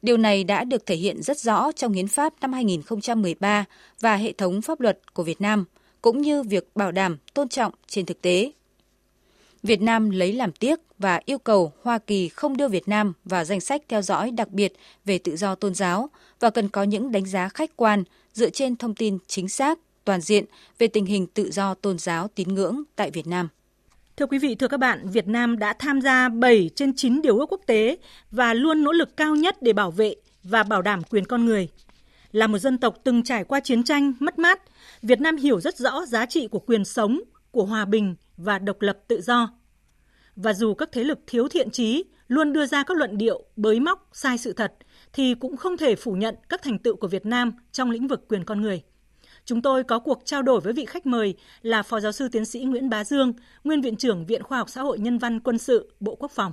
Điều 0.02 0.16
này 0.16 0.44
đã 0.44 0.64
được 0.64 0.86
thể 0.86 0.96
hiện 0.96 1.22
rất 1.22 1.38
rõ 1.38 1.72
trong 1.72 1.92
Hiến 1.92 2.08
pháp 2.08 2.34
năm 2.40 2.52
2013 2.52 3.64
và 4.00 4.16
hệ 4.16 4.32
thống 4.32 4.62
pháp 4.62 4.80
luật 4.80 5.14
của 5.14 5.22
Việt 5.22 5.40
Nam, 5.40 5.64
cũng 6.02 6.22
như 6.22 6.42
việc 6.42 6.68
bảo 6.74 6.92
đảm 6.92 7.16
tôn 7.34 7.48
trọng 7.48 7.72
trên 7.86 8.06
thực 8.06 8.22
tế. 8.22 8.52
Việt 9.62 9.82
Nam 9.82 10.10
lấy 10.10 10.32
làm 10.32 10.52
tiếc 10.52 10.80
và 10.98 11.20
yêu 11.24 11.38
cầu 11.38 11.72
Hoa 11.82 11.98
Kỳ 11.98 12.28
không 12.28 12.56
đưa 12.56 12.68
Việt 12.68 12.88
Nam 12.88 13.12
vào 13.24 13.44
danh 13.44 13.60
sách 13.60 13.82
theo 13.88 14.02
dõi 14.02 14.30
đặc 14.30 14.48
biệt 14.50 14.72
về 15.04 15.18
tự 15.18 15.36
do 15.36 15.54
tôn 15.54 15.74
giáo 15.74 16.10
và 16.40 16.50
cần 16.50 16.68
có 16.68 16.82
những 16.82 17.12
đánh 17.12 17.26
giá 17.26 17.48
khách 17.48 17.76
quan 17.76 18.04
dựa 18.32 18.50
trên 18.50 18.76
thông 18.76 18.94
tin 18.94 19.18
chính 19.26 19.48
xác, 19.48 19.78
toàn 20.04 20.20
diện 20.20 20.44
về 20.78 20.86
tình 20.86 21.06
hình 21.06 21.26
tự 21.26 21.50
do 21.50 21.74
tôn 21.74 21.98
giáo 21.98 22.28
tín 22.34 22.54
ngưỡng 22.54 22.82
tại 22.96 23.10
Việt 23.10 23.26
Nam. 23.26 23.48
Thưa 24.16 24.26
quý 24.26 24.38
vị, 24.38 24.54
thưa 24.54 24.68
các 24.68 24.80
bạn, 24.80 25.08
Việt 25.08 25.28
Nam 25.28 25.58
đã 25.58 25.72
tham 25.78 26.00
gia 26.00 26.28
7 26.28 26.70
trên 26.74 26.96
9 26.96 27.22
điều 27.22 27.38
ước 27.38 27.52
quốc 27.52 27.60
tế 27.66 27.96
và 28.30 28.54
luôn 28.54 28.84
nỗ 28.84 28.92
lực 28.92 29.16
cao 29.16 29.36
nhất 29.36 29.62
để 29.62 29.72
bảo 29.72 29.90
vệ 29.90 30.14
và 30.42 30.62
bảo 30.62 30.82
đảm 30.82 31.02
quyền 31.10 31.24
con 31.24 31.44
người. 31.44 31.68
Là 32.32 32.46
một 32.46 32.58
dân 32.58 32.78
tộc 32.78 32.96
từng 33.04 33.22
trải 33.22 33.44
qua 33.44 33.60
chiến 33.60 33.82
tranh, 33.82 34.12
mất 34.20 34.38
mát, 34.38 34.62
Việt 35.02 35.20
Nam 35.20 35.36
hiểu 35.36 35.60
rất 35.60 35.76
rõ 35.76 36.06
giá 36.06 36.26
trị 36.26 36.48
của 36.48 36.58
quyền 36.58 36.84
sống, 36.84 37.20
của 37.50 37.64
hòa 37.64 37.84
bình 37.84 38.14
và 38.38 38.58
độc 38.58 38.82
lập 38.82 38.98
tự 39.08 39.20
do. 39.20 39.50
Và 40.36 40.52
dù 40.52 40.74
các 40.74 40.88
thế 40.92 41.04
lực 41.04 41.18
thiếu 41.26 41.48
thiện 41.48 41.70
trí 41.70 42.04
luôn 42.28 42.52
đưa 42.52 42.66
ra 42.66 42.82
các 42.82 42.96
luận 42.96 43.18
điệu 43.18 43.44
bới 43.56 43.80
móc 43.80 44.08
sai 44.12 44.38
sự 44.38 44.52
thật, 44.52 44.74
thì 45.12 45.34
cũng 45.34 45.56
không 45.56 45.76
thể 45.76 45.96
phủ 45.96 46.12
nhận 46.12 46.34
các 46.48 46.62
thành 46.62 46.78
tựu 46.78 46.96
của 46.96 47.08
Việt 47.08 47.26
Nam 47.26 47.52
trong 47.72 47.90
lĩnh 47.90 48.08
vực 48.08 48.28
quyền 48.28 48.44
con 48.44 48.60
người. 48.60 48.82
Chúng 49.44 49.62
tôi 49.62 49.84
có 49.84 49.98
cuộc 49.98 50.22
trao 50.24 50.42
đổi 50.42 50.60
với 50.60 50.72
vị 50.72 50.84
khách 50.84 51.06
mời 51.06 51.34
là 51.62 51.82
Phó 51.82 52.00
Giáo 52.00 52.12
sư 52.12 52.28
Tiến 52.28 52.44
sĩ 52.44 52.60
Nguyễn 52.60 52.90
Bá 52.90 53.04
Dương, 53.04 53.32
Nguyên 53.64 53.80
Viện 53.80 53.96
trưởng 53.96 54.26
Viện 54.26 54.42
Khoa 54.42 54.58
học 54.58 54.70
Xã 54.70 54.82
hội 54.82 54.98
Nhân 54.98 55.18
văn 55.18 55.40
Quân 55.40 55.58
sự, 55.58 55.92
Bộ 56.00 56.14
Quốc 56.14 56.30
phòng. 56.34 56.52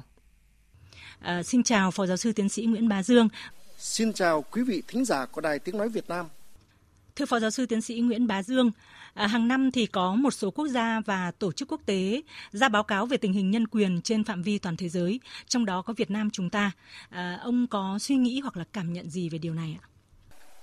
À, 1.19 1.43
xin 1.43 1.63
chào 1.63 1.91
Phó 1.91 2.05
Giáo 2.05 2.17
sư 2.17 2.31
Tiến 2.33 2.49
sĩ 2.49 2.65
Nguyễn 2.65 2.87
Bá 2.87 3.03
Dương. 3.03 3.29
Xin 3.77 4.13
chào 4.13 4.41
quý 4.51 4.63
vị 4.63 4.83
thính 4.87 5.05
giả 5.05 5.25
của 5.25 5.41
Đài 5.41 5.59
Tiếng 5.59 5.77
Nói 5.77 5.89
Việt 5.89 6.09
Nam. 6.09 6.25
Thưa 7.15 7.25
Phó 7.25 7.39
Giáo 7.39 7.51
sư 7.51 7.65
Tiến 7.65 7.81
sĩ 7.81 7.99
Nguyễn 7.99 8.27
Bá 8.27 8.43
Dương, 8.43 8.71
à, 9.15 9.27
hàng 9.27 9.47
năm 9.47 9.71
thì 9.71 9.85
có 9.85 10.15
một 10.15 10.31
số 10.31 10.51
quốc 10.51 10.67
gia 10.67 11.01
và 11.05 11.31
tổ 11.31 11.51
chức 11.51 11.71
quốc 11.71 11.81
tế 11.85 12.21
ra 12.51 12.69
báo 12.69 12.83
cáo 12.83 13.05
về 13.05 13.17
tình 13.17 13.33
hình 13.33 13.51
nhân 13.51 13.67
quyền 13.67 14.01
trên 14.01 14.23
phạm 14.23 14.41
vi 14.41 14.57
toàn 14.57 14.77
thế 14.77 14.89
giới, 14.89 15.19
trong 15.47 15.65
đó 15.65 15.81
có 15.81 15.93
Việt 15.93 16.11
Nam 16.11 16.29
chúng 16.29 16.49
ta. 16.49 16.71
À, 17.09 17.39
ông 17.43 17.67
có 17.67 17.99
suy 17.99 18.15
nghĩ 18.15 18.39
hoặc 18.39 18.57
là 18.57 18.63
cảm 18.73 18.93
nhận 18.93 19.09
gì 19.09 19.29
về 19.29 19.37
điều 19.37 19.53
này 19.53 19.77
ạ? 19.81 19.85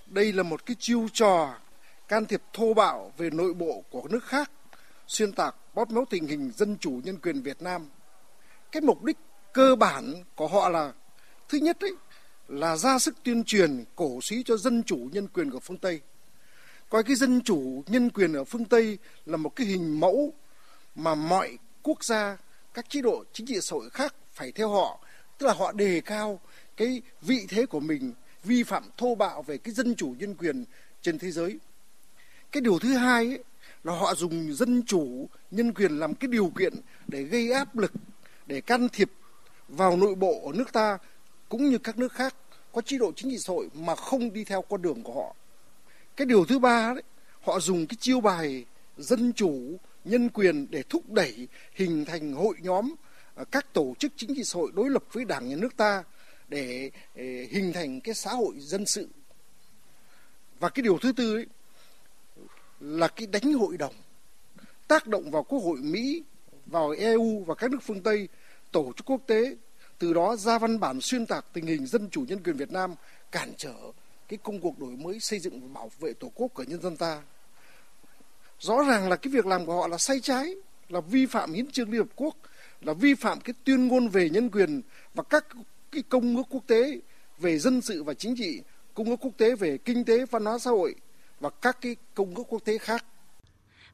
Đây 0.07 0.33
là 0.33 0.43
một 0.43 0.67
cái 0.67 0.77
chiêu 0.79 1.09
trò 1.13 1.55
can 2.09 2.27
thiệp 2.27 2.43
thô 2.53 2.75
bạo 2.75 3.13
về 3.17 3.31
nội 3.31 3.55
bộ 3.55 3.85
của 3.91 4.09
nước 4.11 4.25
khác, 4.25 4.51
xuyên 5.07 5.33
tạc 5.33 5.55
bóp 5.75 5.91
méo 5.91 6.05
tình 6.11 6.27
hình 6.27 6.51
dân 6.57 6.77
chủ 6.81 7.01
nhân 7.05 7.19
quyền 7.23 7.43
Việt 7.43 7.63
Nam. 7.63 7.87
Cái 8.73 8.81
mục 8.81 9.05
đích 9.05 9.17
cơ 9.53 9.77
bản 9.77 10.15
của 10.35 10.49
họ 10.49 10.69
là 10.69 10.93
thứ 11.49 11.59
nhất 11.59 11.81
ấy, 11.81 11.95
là 12.49 12.77
ra 12.77 12.99
sức 12.99 13.15
tuyên 13.23 13.45
truyền 13.45 13.85
cổ 13.97 14.21
suý 14.23 14.43
cho 14.43 14.57
dân 14.57 14.83
chủ 14.83 15.09
nhân 15.13 15.29
quyền 15.29 15.51
của 15.51 15.61
phương 15.61 15.79
Tây 15.79 16.01
coi 16.93 17.03
cái 17.03 17.17
dân 17.17 17.41
chủ 17.43 17.83
nhân 17.87 18.11
quyền 18.11 18.33
ở 18.33 18.45
phương 18.45 18.65
Tây 18.65 18.99
là 19.27 19.37
một 19.37 19.57
cái 19.57 19.67
hình 19.67 20.01
mẫu 20.01 20.33
mà 20.95 21.15
mọi 21.15 21.59
quốc 21.83 22.05
gia 22.05 22.37
các 22.75 22.89
chế 22.89 23.01
độ 23.01 23.25
chính 23.33 23.47
trị 23.47 23.61
xã 23.61 23.75
hội 23.75 23.91
khác 23.91 24.15
phải 24.33 24.53
theo 24.53 24.69
họ. 24.69 25.01
Tức 25.39 25.47
là 25.47 25.53
họ 25.53 25.73
đề 25.73 26.01
cao 26.01 26.41
cái 26.77 27.03
vị 27.23 27.47
thế 27.49 27.67
của 27.67 27.81
mình 27.81 28.13
vi 28.45 28.63
phạm 28.63 28.83
thô 28.97 29.15
bạo 29.15 29.43
về 29.43 29.59
cái 29.59 29.75
dân 29.75 29.95
chủ 29.95 30.15
nhân 30.19 30.35
quyền 30.35 30.65
trên 31.03 31.19
thế 31.19 31.31
giới. 31.31 31.59
Cái 32.53 32.61
điều 32.61 32.79
thứ 32.79 32.97
hai 32.97 33.27
ấy, 33.27 33.45
là 33.85 33.93
họ 33.93 34.15
dùng 34.15 34.55
dân 34.55 34.83
chủ 34.87 35.29
nhân 35.51 35.75
quyền 35.75 35.99
làm 35.99 36.15
cái 36.15 36.29
điều 36.29 36.53
kiện 36.59 36.75
để 37.09 37.23
gây 37.23 37.53
áp 37.53 37.77
lực 37.77 37.93
để 38.47 38.61
can 38.61 38.89
thiệp 38.89 39.11
vào 39.69 39.97
nội 39.97 40.15
bộ 40.15 40.43
ở 40.47 40.53
nước 40.55 40.73
ta 40.73 40.99
cũng 41.49 41.71
như 41.71 41.79
các 41.79 41.99
nước 41.99 42.13
khác 42.13 42.35
có 42.73 42.81
chế 42.81 42.99
độ 42.99 43.13
chính 43.17 43.31
trị 43.31 43.39
xã 43.39 43.53
hội 43.53 43.69
mà 43.75 43.95
không 43.95 44.33
đi 44.33 44.45
theo 44.45 44.63
con 44.63 44.83
đường 44.83 45.03
của 45.03 45.15
họ 45.15 45.35
cái 46.17 46.27
điều 46.27 46.45
thứ 46.45 46.59
ba 46.59 46.93
đấy 46.95 47.03
họ 47.41 47.61
dùng 47.61 47.87
cái 47.87 47.97
chiêu 48.01 48.21
bài 48.21 48.65
dân 48.97 49.33
chủ 49.33 49.79
nhân 50.05 50.29
quyền 50.29 50.67
để 50.71 50.83
thúc 50.83 51.11
đẩy 51.11 51.49
hình 51.75 52.05
thành 52.05 52.33
hội 52.33 52.57
nhóm 52.61 52.95
à, 53.35 53.45
các 53.51 53.73
tổ 53.73 53.95
chức 53.99 54.13
chính 54.17 54.35
trị 54.35 54.45
xã 54.45 54.57
hội 54.59 54.71
đối 54.75 54.91
lập 54.91 55.05
với 55.13 55.25
đảng 55.25 55.49
nhà 55.49 55.57
nước 55.57 55.77
ta 55.77 56.05
để, 56.49 56.91
để 57.15 57.49
hình 57.51 57.73
thành 57.73 58.01
cái 58.01 58.15
xã 58.15 58.31
hội 58.31 58.55
dân 58.59 58.87
sự. 58.87 59.09
Và 60.61 60.69
cái 60.69 60.83
điều 60.83 60.99
thứ 60.99 61.13
tư 61.13 61.35
ấy, 61.35 61.47
là 62.81 63.09
cái 63.09 63.27
đánh 63.27 63.53
hội 63.53 63.77
đồng 63.77 63.95
tác 64.89 65.07
động 65.07 65.31
vào 65.31 65.43
quốc 65.43 65.59
hội 65.59 65.79
mỹ 65.83 66.23
vào 66.67 66.91
eu 66.91 67.45
và 67.47 67.55
các 67.55 67.71
nước 67.71 67.79
phương 67.83 68.03
tây 68.03 68.29
tổ 68.73 68.93
chức 68.97 69.07
quốc 69.07 69.21
tế 69.27 69.57
từ 69.99 70.13
đó 70.13 70.37
ra 70.37 70.59
văn 70.59 70.81
bản 70.81 71.01
xuyên 71.01 71.27
tạc 71.27 71.47
tình 71.53 71.67
hình 71.67 71.87
dân 71.87 72.11
chủ 72.11 72.25
nhân 72.29 72.43
quyền 72.43 72.57
việt 72.57 72.73
nam 72.73 72.95
cản 73.33 73.53
trở 73.57 73.75
cái 74.33 74.39
công 74.43 74.61
cuộc 74.61 74.79
đổi 74.79 74.97
mới 74.97 75.21
xây 75.21 75.39
dựng 75.39 75.61
và 75.61 75.69
bảo 75.75 75.91
vệ 76.01 76.13
tổ 76.13 76.33
quốc 76.35 76.55
của 76.55 76.63
nhân 76.63 76.81
dân 76.81 76.97
ta 76.97 77.23
rõ 78.61 78.83
ràng 78.89 79.09
là 79.09 79.17
cái 79.17 79.33
việc 79.33 79.47
làm 79.47 79.67
của 79.67 79.75
họ 79.81 79.87
là 79.89 79.99
sai 79.99 80.21
trái, 80.21 80.55
là 80.89 81.01
vi 81.01 81.27
phạm 81.27 81.53
hiến 81.53 81.71
trương 81.71 81.91
Liên 81.91 82.01
Hợp 82.01 82.09
Quốc, 82.17 82.37
là 82.81 82.93
vi 82.93 83.15
phạm 83.15 83.41
cái 83.41 83.55
tuyên 83.65 83.89
ngôn 83.89 84.09
về 84.09 84.31
nhân 84.31 84.51
quyền 84.51 84.83
và 85.15 85.23
các 85.23 85.47
cái 85.93 86.03
công 86.09 86.37
ước 86.37 86.43
quốc 86.51 86.63
tế 86.67 87.01
về 87.39 87.59
dân 87.59 87.81
sự 87.81 88.03
và 88.03 88.15
chính 88.15 88.37
trị, 88.37 88.63
công 88.95 89.07
ước 89.07 89.17
quốc 89.21 89.33
tế 89.37 89.55
về 89.55 89.79
kinh 89.79 90.05
tế, 90.05 90.27
văn 90.27 90.45
hóa 90.45 90.59
xã 90.59 90.71
hội 90.71 90.95
và 91.41 91.51
các 91.51 91.81
cái 91.81 91.97
công 92.15 92.35
ước 92.35 92.45
quốc 92.49 92.65
tế 92.65 92.79
khác. 92.79 93.05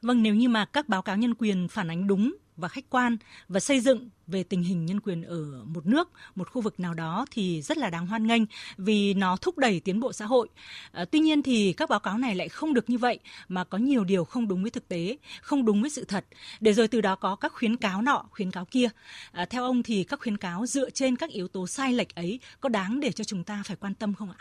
Vâng, 0.03 0.23
nếu 0.23 0.35
như 0.35 0.49
mà 0.49 0.65
các 0.65 0.89
báo 0.89 1.03
cáo 1.03 1.17
nhân 1.17 1.35
quyền 1.35 1.69
phản 1.69 1.91
ánh 1.91 2.07
đúng 2.07 2.37
và 2.59 2.69
khách 2.69 2.91
quan 2.91 3.17
và 3.49 3.61
xây 3.61 3.81
dựng 3.81 4.09
về 4.27 4.43
tình 4.43 4.63
hình 4.63 4.87
nhân 4.87 5.01
quyền 5.01 5.23
ở 5.23 5.65
một 5.65 5.87
nước, 5.87 6.11
một 6.35 6.51
khu 6.51 6.61
vực 6.61 6.81
nào 6.81 6.95
đó 6.95 7.27
thì 7.31 7.63
rất 7.63 7.79
là 7.79 7.91
đáng 7.91 8.07
hoan 8.07 8.27
nghênh 8.27 8.43
vì 8.79 9.15
nó 9.15 9.37
thúc 9.37 9.59
đẩy 9.59 9.81
tiến 9.81 10.01
bộ 10.01 10.13
xã 10.13 10.27
hội. 10.27 10.49
À, 10.93 11.05
tuy 11.05 11.19
nhiên 11.19 11.43
thì 11.43 11.73
các 11.73 11.89
báo 11.89 12.01
cáo 12.01 12.19
này 12.19 12.35
lại 12.35 12.49
không 12.49 12.75
được 12.75 12.91
như 12.91 12.99
vậy 12.99 13.19
mà 13.49 13.65
có 13.65 13.79
nhiều 13.79 14.05
điều 14.05 14.25
không 14.25 14.49
đúng 14.49 14.63
với 14.63 14.71
thực 14.71 14.89
tế, 14.89 15.17
không 15.43 15.65
đúng 15.65 15.81
với 15.81 15.91
sự 15.91 16.05
thật. 16.05 16.25
Để 16.61 16.73
rồi 16.73 16.89
từ 16.89 17.01
đó 17.01 17.17
có 17.17 17.37
các 17.37 17.53
khuyến 17.53 17.77
cáo 17.77 18.03
nọ, 18.03 18.25
khuyến 18.31 18.51
cáo 18.51 18.65
kia. 18.65 18.89
À, 19.33 19.45
theo 19.45 19.65
ông 19.65 19.83
thì 19.83 20.05
các 20.05 20.21
khuyến 20.21 20.37
cáo 20.37 20.67
dựa 20.67 20.91
trên 20.91 21.17
các 21.17 21.31
yếu 21.31 21.49
tố 21.49 21.67
sai 21.67 21.93
lệch 21.93 22.15
ấy 22.15 22.41
có 22.61 22.69
đáng 22.69 23.01
để 23.01 23.13
cho 23.13 23.25
chúng 23.25 23.45
ta 23.45 23.63
phải 23.67 23.77
quan 23.77 23.95
tâm 23.95 24.15
không 24.15 24.31
ạ? 24.31 24.39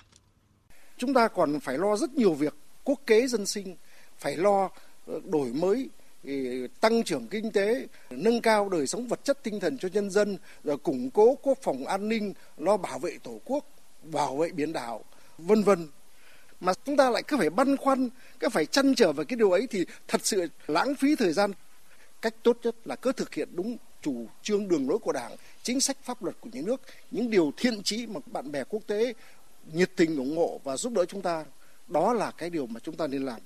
Chúng 0.97 1.13
ta 1.13 1.27
còn 1.27 1.59
phải 1.59 1.77
lo 1.77 1.95
rất 1.95 2.13
nhiều 2.13 2.33
việc 2.33 2.55
quốc 2.83 3.01
kế 3.07 3.27
dân 3.27 3.45
sinh, 3.45 3.75
phải 4.17 4.37
lo 4.37 4.69
ờ, 5.07 5.19
đổi 5.31 5.53
mới 5.53 5.89
tăng 6.81 7.03
trưởng 7.03 7.27
kinh 7.27 7.51
tế, 7.51 7.87
nâng 8.09 8.41
cao 8.41 8.69
đời 8.69 8.87
sống 8.87 9.07
vật 9.07 9.23
chất 9.23 9.43
tinh 9.43 9.59
thần 9.59 9.77
cho 9.77 9.89
nhân 9.93 10.09
dân, 10.09 10.37
rồi 10.63 10.77
củng 10.77 11.09
cố 11.09 11.37
quốc 11.41 11.57
phòng 11.61 11.85
an 11.85 12.09
ninh, 12.09 12.33
lo 12.57 12.77
bảo 12.77 12.99
vệ 12.99 13.17
tổ 13.23 13.39
quốc, 13.45 13.65
bảo 14.03 14.37
vệ 14.37 14.51
biển 14.51 14.73
đảo, 14.73 15.03
vân 15.37 15.63
vân. 15.63 15.87
Mà 16.59 16.73
chúng 16.85 16.97
ta 16.97 17.09
lại 17.09 17.23
cứ 17.27 17.37
phải 17.37 17.49
băn 17.49 17.77
khoăn, 17.77 18.09
cứ 18.39 18.49
phải 18.49 18.65
chăn 18.65 18.95
trở 18.95 19.11
về 19.11 19.23
cái 19.25 19.37
điều 19.37 19.51
ấy 19.51 19.67
thì 19.67 19.85
thật 20.07 20.21
sự 20.23 20.47
lãng 20.67 20.95
phí 20.95 21.15
thời 21.15 21.33
gian. 21.33 21.51
Cách 22.21 22.35
tốt 22.43 22.57
nhất 22.63 22.75
là 22.85 22.95
cứ 22.95 23.11
thực 23.11 23.33
hiện 23.33 23.49
đúng 23.51 23.77
chủ 24.01 24.25
trương 24.41 24.67
đường 24.67 24.89
lối 24.89 24.99
của 24.99 25.11
Đảng, 25.11 25.35
chính 25.63 25.81
sách 25.81 25.97
pháp 26.03 26.23
luật 26.23 26.35
của 26.41 26.49
nhà 26.53 26.61
nước, 26.65 26.81
những 27.11 27.29
điều 27.29 27.51
thiện 27.57 27.81
chí 27.83 28.07
mà 28.07 28.19
bạn 28.25 28.51
bè 28.51 28.63
quốc 28.63 28.81
tế 28.87 29.13
nhiệt 29.73 29.91
tình 29.95 30.17
ủng 30.17 30.37
hộ 30.37 30.61
và 30.63 30.77
giúp 30.77 30.93
đỡ 30.93 31.05
chúng 31.05 31.21
ta. 31.21 31.45
Đó 31.87 32.13
là 32.13 32.31
cái 32.31 32.49
điều 32.49 32.67
mà 32.67 32.79
chúng 32.83 32.95
ta 32.95 33.07
nên 33.07 33.25
làm 33.25 33.39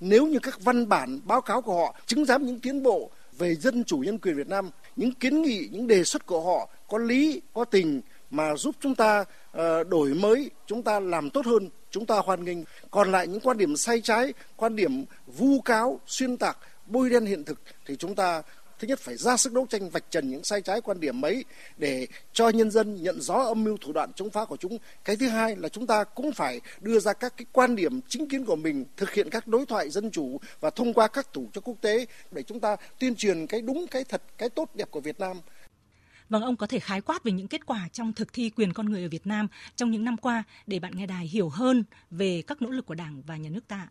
nếu 0.00 0.26
như 0.26 0.38
các 0.38 0.60
văn 0.60 0.88
bản 0.88 1.20
báo 1.24 1.40
cáo 1.40 1.62
của 1.62 1.76
họ 1.76 1.94
chứng 2.06 2.24
giám 2.24 2.46
những 2.46 2.60
tiến 2.60 2.82
bộ 2.82 3.10
về 3.38 3.54
dân 3.54 3.84
chủ 3.84 3.98
nhân 3.98 4.18
quyền 4.18 4.36
Việt 4.36 4.48
Nam, 4.48 4.70
những 4.96 5.12
kiến 5.12 5.42
nghị, 5.42 5.68
những 5.72 5.86
đề 5.86 6.04
xuất 6.04 6.26
của 6.26 6.40
họ 6.40 6.68
có 6.88 6.98
lý, 6.98 7.40
có 7.54 7.64
tình 7.64 8.00
mà 8.30 8.56
giúp 8.56 8.74
chúng 8.80 8.94
ta 8.94 9.20
uh, 9.20 9.88
đổi 9.88 10.14
mới, 10.14 10.50
chúng 10.66 10.82
ta 10.82 11.00
làm 11.00 11.30
tốt 11.30 11.46
hơn, 11.46 11.70
chúng 11.90 12.06
ta 12.06 12.18
hoan 12.18 12.44
nghênh. 12.44 12.58
Còn 12.90 13.12
lại 13.12 13.26
những 13.26 13.40
quan 13.40 13.56
điểm 13.58 13.76
sai 13.76 14.00
trái, 14.00 14.32
quan 14.56 14.76
điểm 14.76 15.04
vu 15.26 15.60
cáo, 15.60 16.00
xuyên 16.06 16.36
tạc, 16.36 16.58
bôi 16.86 17.10
đen 17.10 17.26
hiện 17.26 17.44
thực 17.44 17.60
thì 17.86 17.96
chúng 17.96 18.14
ta 18.14 18.42
thứ 18.78 18.88
nhất 18.88 18.98
phải 18.98 19.16
ra 19.16 19.36
sức 19.36 19.52
đấu 19.52 19.66
tranh 19.70 19.90
vạch 19.90 20.04
trần 20.10 20.30
những 20.30 20.44
sai 20.44 20.62
trái 20.62 20.80
quan 20.80 21.00
điểm 21.00 21.24
ấy 21.24 21.44
để 21.76 22.06
cho 22.32 22.48
nhân 22.48 22.70
dân 22.70 23.02
nhận 23.02 23.20
rõ 23.20 23.34
âm 23.34 23.64
mưu 23.64 23.76
thủ 23.76 23.92
đoạn 23.92 24.12
chống 24.16 24.30
phá 24.30 24.44
của 24.44 24.56
chúng 24.56 24.78
cái 25.04 25.16
thứ 25.16 25.28
hai 25.28 25.56
là 25.56 25.68
chúng 25.68 25.86
ta 25.86 26.04
cũng 26.04 26.32
phải 26.32 26.60
đưa 26.80 27.00
ra 27.00 27.12
các 27.12 27.36
cái 27.36 27.46
quan 27.52 27.76
điểm 27.76 28.00
chính 28.08 28.28
kiến 28.28 28.44
của 28.44 28.56
mình 28.56 28.84
thực 28.96 29.12
hiện 29.12 29.30
các 29.30 29.46
đối 29.46 29.66
thoại 29.66 29.90
dân 29.90 30.10
chủ 30.10 30.40
và 30.60 30.70
thông 30.70 30.94
qua 30.94 31.08
các 31.08 31.32
tổ 31.32 31.42
chức 31.54 31.64
quốc 31.64 31.76
tế 31.80 32.06
để 32.30 32.42
chúng 32.42 32.60
ta 32.60 32.76
tuyên 32.98 33.14
truyền 33.14 33.46
cái 33.46 33.60
đúng 33.60 33.86
cái 33.86 34.04
thật 34.04 34.22
cái 34.38 34.48
tốt 34.48 34.70
đẹp 34.74 34.90
của 34.90 35.00
Việt 35.00 35.20
Nam 35.20 35.40
Vâng, 36.28 36.42
ông 36.42 36.56
có 36.56 36.66
thể 36.66 36.78
khái 36.78 37.00
quát 37.00 37.24
về 37.24 37.32
những 37.32 37.48
kết 37.48 37.66
quả 37.66 37.88
trong 37.92 38.12
thực 38.12 38.32
thi 38.32 38.50
quyền 38.50 38.72
con 38.72 38.86
người 38.86 39.02
ở 39.02 39.08
Việt 39.08 39.26
Nam 39.26 39.48
trong 39.76 39.90
những 39.90 40.04
năm 40.04 40.16
qua 40.16 40.44
để 40.66 40.78
bạn 40.78 40.92
nghe 40.96 41.06
đài 41.06 41.26
hiểu 41.26 41.48
hơn 41.48 41.84
về 42.10 42.42
các 42.46 42.62
nỗ 42.62 42.70
lực 42.70 42.86
của 42.86 42.94
Đảng 42.94 43.22
và 43.26 43.36
nhà 43.36 43.50
nước 43.50 43.68
ta. 43.68 43.88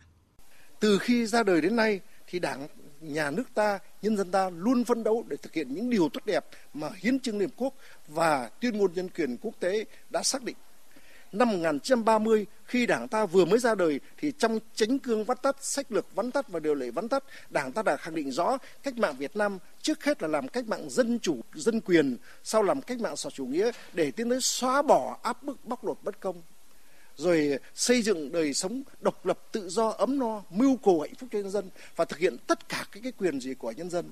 Từ 0.79 0.97
khi 0.97 1.25
ra 1.25 1.43
đời 1.43 1.61
đến 1.61 1.75
nay 1.75 1.99
thì 2.27 2.39
Đảng 2.39 2.67
nhà 3.01 3.31
nước 3.31 3.43
ta, 3.53 3.79
nhân 4.01 4.17
dân 4.17 4.31
ta 4.31 4.49
luôn 4.49 4.83
phấn 4.83 5.03
đấu 5.03 5.25
để 5.27 5.37
thực 5.37 5.53
hiện 5.53 5.73
những 5.73 5.89
điều 5.89 6.09
tốt 6.13 6.25
đẹp 6.25 6.45
mà 6.73 6.89
Hiến 6.95 7.19
trương 7.19 7.39
Liên 7.39 7.49
Hợp 7.49 7.55
Quốc 7.57 7.73
và 8.07 8.49
Tuyên 8.61 8.77
ngôn 8.77 8.93
nhân 8.93 9.09
quyền 9.09 9.37
quốc 9.37 9.53
tế 9.59 9.85
đã 10.09 10.23
xác 10.23 10.43
định. 10.43 10.55
Năm 11.31 11.49
1930, 11.49 12.45
khi 12.65 12.85
Đảng 12.85 13.07
ta 13.07 13.25
vừa 13.25 13.45
mới 13.45 13.59
ra 13.59 13.75
đời 13.75 13.99
thì 14.17 14.31
trong 14.31 14.59
chánh 14.75 14.99
cương 14.99 15.23
vắn 15.23 15.37
tắt, 15.41 15.55
sách 15.61 15.91
lược 15.91 16.15
vắn 16.15 16.31
tắt 16.31 16.47
và 16.49 16.59
điều 16.59 16.75
lệ 16.75 16.91
vắn 16.91 17.09
tắt, 17.09 17.23
Đảng 17.49 17.71
ta 17.71 17.81
đã 17.81 17.97
khẳng 17.97 18.15
định 18.15 18.31
rõ 18.31 18.57
cách 18.83 18.97
mạng 18.97 19.15
Việt 19.17 19.35
Nam 19.35 19.57
trước 19.81 20.03
hết 20.03 20.21
là 20.21 20.27
làm 20.27 20.47
cách 20.47 20.67
mạng 20.67 20.89
dân 20.89 21.19
chủ, 21.19 21.41
dân 21.53 21.81
quyền, 21.81 22.17
sau 22.43 22.63
làm 22.63 22.81
cách 22.81 22.99
mạng 22.99 23.15
xã 23.15 23.29
chủ 23.29 23.45
nghĩa 23.45 23.71
để 23.93 24.11
tiến 24.11 24.29
tới 24.29 24.41
xóa 24.41 24.81
bỏ 24.81 25.17
áp 25.23 25.43
bức 25.43 25.65
bóc 25.65 25.85
lột 25.85 25.97
bất 26.03 26.19
công 26.19 26.41
rồi 27.17 27.59
xây 27.75 28.01
dựng 28.01 28.31
đời 28.31 28.53
sống 28.53 28.83
độc 29.01 29.25
lập, 29.25 29.39
tự 29.51 29.69
do, 29.69 29.89
ấm 29.89 30.19
no, 30.19 30.43
mưu 30.49 30.77
cầu 30.77 31.01
hạnh 31.01 31.15
phúc 31.15 31.29
cho 31.31 31.39
nhân 31.39 31.51
dân 31.51 31.69
và 31.95 32.05
thực 32.05 32.19
hiện 32.19 32.37
tất 32.47 32.69
cả 32.69 32.85
các 32.91 32.99
cái 33.03 33.11
quyền 33.11 33.39
gì 33.39 33.53
của 33.53 33.71
nhân 33.71 33.89
dân. 33.89 34.11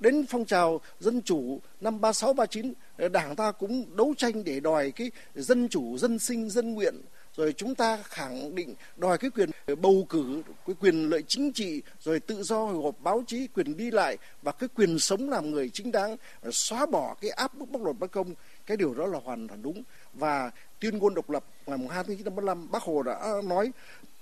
Đến 0.00 0.26
phong 0.28 0.44
trào 0.44 0.80
dân 1.00 1.22
chủ 1.22 1.60
năm 1.80 2.00
36 2.00 2.32
39 2.32 2.72
ờ, 2.96 3.08
Đảng 3.08 3.36
ta 3.36 3.52
cũng 3.52 3.96
đấu 3.96 4.14
tranh 4.16 4.44
để 4.44 4.60
đòi 4.60 4.90
cái 4.90 5.10
dân 5.34 5.68
chủ, 5.68 5.98
dân 5.98 6.18
sinh, 6.18 6.50
dân 6.50 6.74
nguyện. 6.74 6.94
Rồi 7.36 7.52
chúng 7.56 7.74
ta 7.74 7.98
khẳng 8.04 8.54
định 8.54 8.74
đòi 8.96 9.18
cái 9.18 9.30
quyền 9.30 9.50
ờ, 9.66 9.74
bầu 9.74 10.06
cử, 10.08 10.42
cái 10.66 10.76
quyền 10.80 11.10
lợi 11.10 11.22
chính 11.28 11.52
trị, 11.52 11.82
rồi 12.00 12.20
tự 12.20 12.42
do 12.42 12.64
hội 12.64 12.82
họp 12.82 13.00
báo 13.00 13.24
chí, 13.26 13.46
quyền 13.46 13.76
đi 13.76 13.90
lại 13.90 14.16
và 14.42 14.52
cái 14.52 14.68
quyền 14.74 14.98
sống 14.98 15.30
làm 15.30 15.50
người 15.50 15.70
chính 15.72 15.92
đáng 15.92 16.16
ờ, 16.40 16.50
xóa 16.52 16.86
bỏ 16.86 17.14
cái 17.20 17.30
áp 17.30 17.54
bức 17.54 17.70
bóc 17.70 17.82
lột 17.82 17.98
bất 17.98 18.10
công 18.10 18.34
cái 18.66 18.76
điều 18.76 18.94
đó 18.94 19.06
là 19.06 19.18
hoàn 19.24 19.48
toàn 19.48 19.62
đúng. 19.62 19.82
Và 20.12 20.50
tuyên 20.80 20.98
ngôn 20.98 21.14
độc 21.14 21.30
lập 21.30 21.44
ngày 21.66 21.78
2 21.78 22.04
tháng 22.04 22.16
9 22.16 22.24
năm 22.24 22.34
45 22.34 22.70
bác 22.70 22.82
Hồ 22.82 23.02
đã 23.02 23.32
nói, 23.44 23.72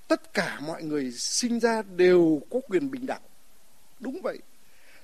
tất 0.09 0.35
cả 0.35 0.61
mọi 0.66 0.82
người 0.82 1.12
sinh 1.12 1.61
ra 1.61 1.82
đều 1.82 2.40
có 2.50 2.61
quyền 2.68 2.90
bình 2.90 3.06
đẳng. 3.06 3.23
Đúng 4.00 4.23
vậy. 4.23 4.38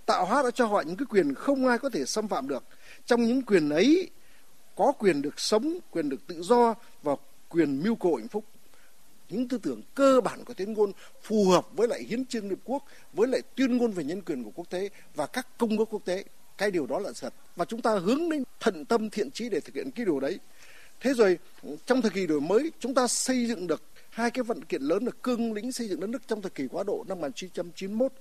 Tạo 0.07 0.27
hóa 0.27 0.43
đã 0.43 0.51
cho 0.51 0.67
họ 0.67 0.81
những 0.87 0.97
cái 0.97 1.07
quyền 1.11 1.35
không 1.35 1.67
ai 1.67 1.79
có 1.79 1.91
thể 1.91 2.05
xâm 2.05 2.29
phạm 2.29 2.49
được. 2.49 2.65
Trong 3.07 3.23
những 3.23 3.43
quyền 3.43 3.69
ấy, 3.69 4.11
có 4.77 4.93
quyền 4.93 5.23
được 5.23 5.41
sống, 5.41 5.79
quyền 5.91 6.09
được 6.09 6.27
tự 6.27 6.43
do 6.43 6.75
và 7.03 7.13
quyền 7.49 7.83
mưu 7.83 7.95
cầu 7.95 8.17
hạnh 8.17 8.29
phúc. 8.29 8.45
Những 9.29 9.49
tư 9.49 9.59
tưởng 9.63 9.83
cơ 9.95 10.21
bản 10.21 10.45
của 10.45 10.55
tuyên 10.55 10.73
ngôn 10.73 10.93
phù 11.23 11.49
hợp 11.49 11.67
với 11.73 11.89
lại 11.89 12.03
hiến 12.03 12.27
trương 12.27 12.49
liên 12.49 12.59
quốc, 12.65 12.85
với 13.13 13.29
lại 13.29 13.43
tuyên 13.55 13.77
ngôn 13.77 13.93
về 13.93 14.05
nhân 14.05 14.23
quyền 14.23 14.45
của 14.45 14.51
quốc 14.55 14.71
tế 14.71 14.89
và 15.15 15.27
các 15.27 15.49
công 15.59 15.79
ước 15.79 15.85
quốc 15.91 16.05
tế 16.05 16.25
cái 16.59 16.71
điều 16.71 16.87
đó 16.87 16.99
là 16.99 17.11
thật. 17.21 17.35
Và 17.57 17.65
chúng 17.65 17.83
ta 17.83 17.99
hướng 17.99 18.29
đến 18.29 18.45
thận 18.61 18.85
tâm 18.85 19.11
thiện 19.11 19.31
trí 19.31 19.49
để 19.49 19.61
thực 19.61 19.75
hiện 19.75 19.91
cái 19.91 20.07
điều 20.07 20.21
đấy. 20.21 20.39
Thế 21.01 21.15
rồi, 21.15 21.39
trong 21.87 22.03
thời 22.03 22.11
kỳ 22.11 22.27
đổi 22.27 22.41
mới, 22.41 22.73
chúng 22.81 22.95
ta 22.95 23.07
xây 23.07 23.47
dựng 23.47 23.67
được 23.67 23.83
hai 24.11 24.31
cái 24.31 24.43
vận 24.43 24.65
kiện 24.65 24.83
lớn 24.83 25.05
là 25.05 25.11
cương 25.23 25.53
lĩnh 25.53 25.73
xây 25.73 25.89
dựng 25.89 26.01
đất 26.01 26.07
nước 26.07 26.23
trong 26.27 26.43
thời 26.43 26.51
kỳ 26.51 26.69
quá 26.69 26.85
độ 26.87 27.05
năm 27.09 27.21
1991 27.21 28.13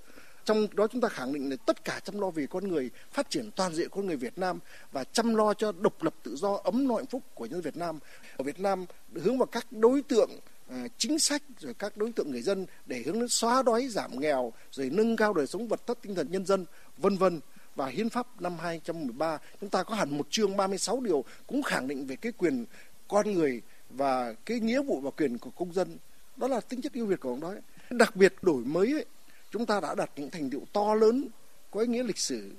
trong 0.46 0.68
đó 0.74 0.88
chúng 0.88 1.02
ta 1.02 1.10
khẳng 1.10 1.34
định 1.34 1.50
là 1.50 1.56
tất 1.66 1.86
cả 1.86 2.00
chăm 2.04 2.20
lo 2.20 2.30
vì 2.30 2.48
con 2.48 2.68
người, 2.68 2.90
phát 3.12 3.30
triển 3.30 3.52
toàn 3.56 3.74
diện 3.74 3.90
con 3.92 4.06
người 4.06 4.16
Việt 4.16 4.38
Nam 4.38 4.60
và 4.92 5.04
chăm 5.04 5.36
lo 5.36 5.54
cho 5.54 5.72
độc 5.72 6.04
lập 6.04 6.16
tự 6.24 6.36
do, 6.36 6.60
ấm 6.64 6.88
no 6.88 6.96
hạnh 6.96 7.06
phúc 7.06 7.22
của 7.34 7.46
nhân 7.46 7.62
Việt 7.62 7.78
Nam. 7.78 8.00
Ở 8.38 8.44
Việt 8.44 8.60
Nam, 8.60 8.86
hướng 9.16 9.38
vào 9.38 9.46
các 9.46 9.68
đối 9.72 10.02
tượng 10.02 10.30
à, 10.70 10.88
chính 10.98 11.20
sách, 11.20 11.42
rồi 11.60 11.74
các 11.74 11.98
đối 11.98 12.12
tượng 12.12 12.32
người 12.32 12.42
dân 12.42 12.66
để 12.86 13.04
hướng 13.06 13.20
đến 13.20 13.28
xóa 13.30 13.64
đói, 13.64 13.88
giảm 13.88 14.20
nghèo, 14.20 14.54
rồi 14.72 14.90
nâng 14.90 15.16
cao 15.16 15.34
đời 15.34 15.48
sống 15.48 15.68
vật 15.68 15.88
chất 15.88 15.98
tinh 16.02 16.16
thần 16.16 16.32
nhân 16.32 16.46
dân, 16.46 16.66
vân 16.98 17.18
vân 17.18 17.40
và 17.76 17.88
hiến 17.88 18.10
pháp 18.10 18.42
năm 18.42 18.58
2013 18.58 19.38
chúng 19.62 19.70
ta 19.70 19.84
có 19.84 19.96
hẳn 19.96 20.18
một 20.18 20.28
chương 20.30 20.58
36 20.58 21.02
điều 21.02 21.24
cũng 21.48 21.64
khẳng 21.64 21.88
định 21.88 22.08
về 22.08 22.16
cái 22.16 22.32
quyền 22.32 22.66
con 23.08 23.34
người 23.34 23.62
và 23.90 24.34
cái 24.34 24.60
nghĩa 24.60 24.82
vụ 24.82 25.00
và 25.00 25.12
quyền 25.12 25.38
của 25.38 25.50
công 25.50 25.74
dân. 25.74 25.98
Đó 26.36 26.48
là 26.48 26.60
tính 26.60 26.82
chất 26.82 26.94
ưu 26.94 27.06
việt 27.06 27.20
của 27.20 27.30
ông 27.30 27.42
đó 27.42 27.54
đặc 27.90 28.16
biệt 28.16 28.34
đổi 28.42 28.64
mới 28.66 28.92
ấy, 28.92 29.06
chúng 29.52 29.66
ta 29.66 29.80
đã 29.80 29.96
đạt 29.96 30.12
những 30.16 30.30
thành 30.30 30.50
tiệu 30.50 30.62
to 30.74 30.94
lớn 30.94 31.28
có 31.72 31.82
ý 31.82 31.88
nghĩa 31.88 32.04
lịch 32.04 32.18
sử 32.18 32.52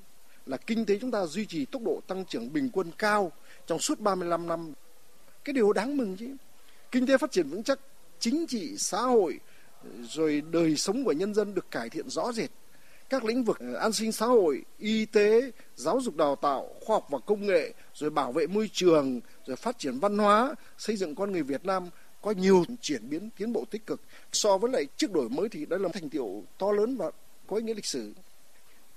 là 0.46 0.56
kinh 0.56 0.86
tế 0.86 0.98
chúng 1.00 1.10
ta 1.10 1.26
duy 1.26 1.46
trì 1.46 1.64
tốc 1.64 1.82
độ 1.82 2.00
tăng 2.06 2.24
trưởng 2.24 2.52
bình 2.52 2.70
quân 2.72 2.90
cao 2.98 3.32
trong 3.66 3.78
suốt 3.78 4.00
35 4.00 4.46
năm. 4.46 4.72
Cái 5.44 5.52
điều 5.52 5.72
đáng 5.72 5.96
mừng 5.96 6.16
chứ 6.16 6.36
kinh 6.90 7.06
tế 7.06 7.18
phát 7.18 7.30
triển 7.30 7.48
vững 7.48 7.62
chắc 7.62 7.80
chính 8.18 8.46
trị 8.46 8.76
xã 8.78 9.00
hội 9.00 9.40
rồi 10.02 10.42
đời 10.50 10.76
sống 10.76 11.04
của 11.04 11.12
nhân 11.12 11.34
dân 11.34 11.54
được 11.54 11.70
cải 11.70 11.90
thiện 11.90 12.10
rõ 12.10 12.32
rệt 12.32 12.50
các 13.10 13.24
lĩnh 13.24 13.44
vực 13.44 13.58
ờ, 13.58 13.74
an 13.74 13.92
sinh 13.92 14.12
xã 14.12 14.26
hội, 14.26 14.62
y 14.78 15.06
tế, 15.06 15.50
giáo 15.76 16.00
dục 16.00 16.16
đào 16.16 16.36
tạo, 16.36 16.68
khoa 16.84 16.96
học 16.96 17.06
và 17.10 17.18
công 17.18 17.46
nghệ, 17.46 17.72
rồi 17.94 18.10
bảo 18.10 18.32
vệ 18.32 18.46
môi 18.46 18.70
trường, 18.72 19.20
rồi 19.46 19.56
phát 19.56 19.78
triển 19.78 19.98
văn 19.98 20.18
hóa, 20.18 20.54
xây 20.78 20.96
dựng 20.96 21.14
con 21.14 21.32
người 21.32 21.42
Việt 21.42 21.64
Nam 21.64 21.90
có 22.22 22.30
nhiều 22.30 22.64
chuyển 22.80 23.10
biến 23.10 23.30
tiến 23.36 23.52
bộ 23.52 23.64
tích 23.70 23.86
cực 23.86 24.00
so 24.32 24.58
với 24.58 24.70
lại 24.70 24.86
trước 24.96 25.12
đổi 25.12 25.28
mới 25.28 25.48
thì 25.48 25.66
đây 25.66 25.78
là 25.78 25.88
thành 25.92 26.08
tiệu 26.08 26.42
to 26.58 26.72
lớn 26.72 26.96
và 26.96 27.10
có 27.46 27.56
ý 27.56 27.62
nghĩa 27.62 27.74
lịch 27.74 27.86
sử. 27.86 28.12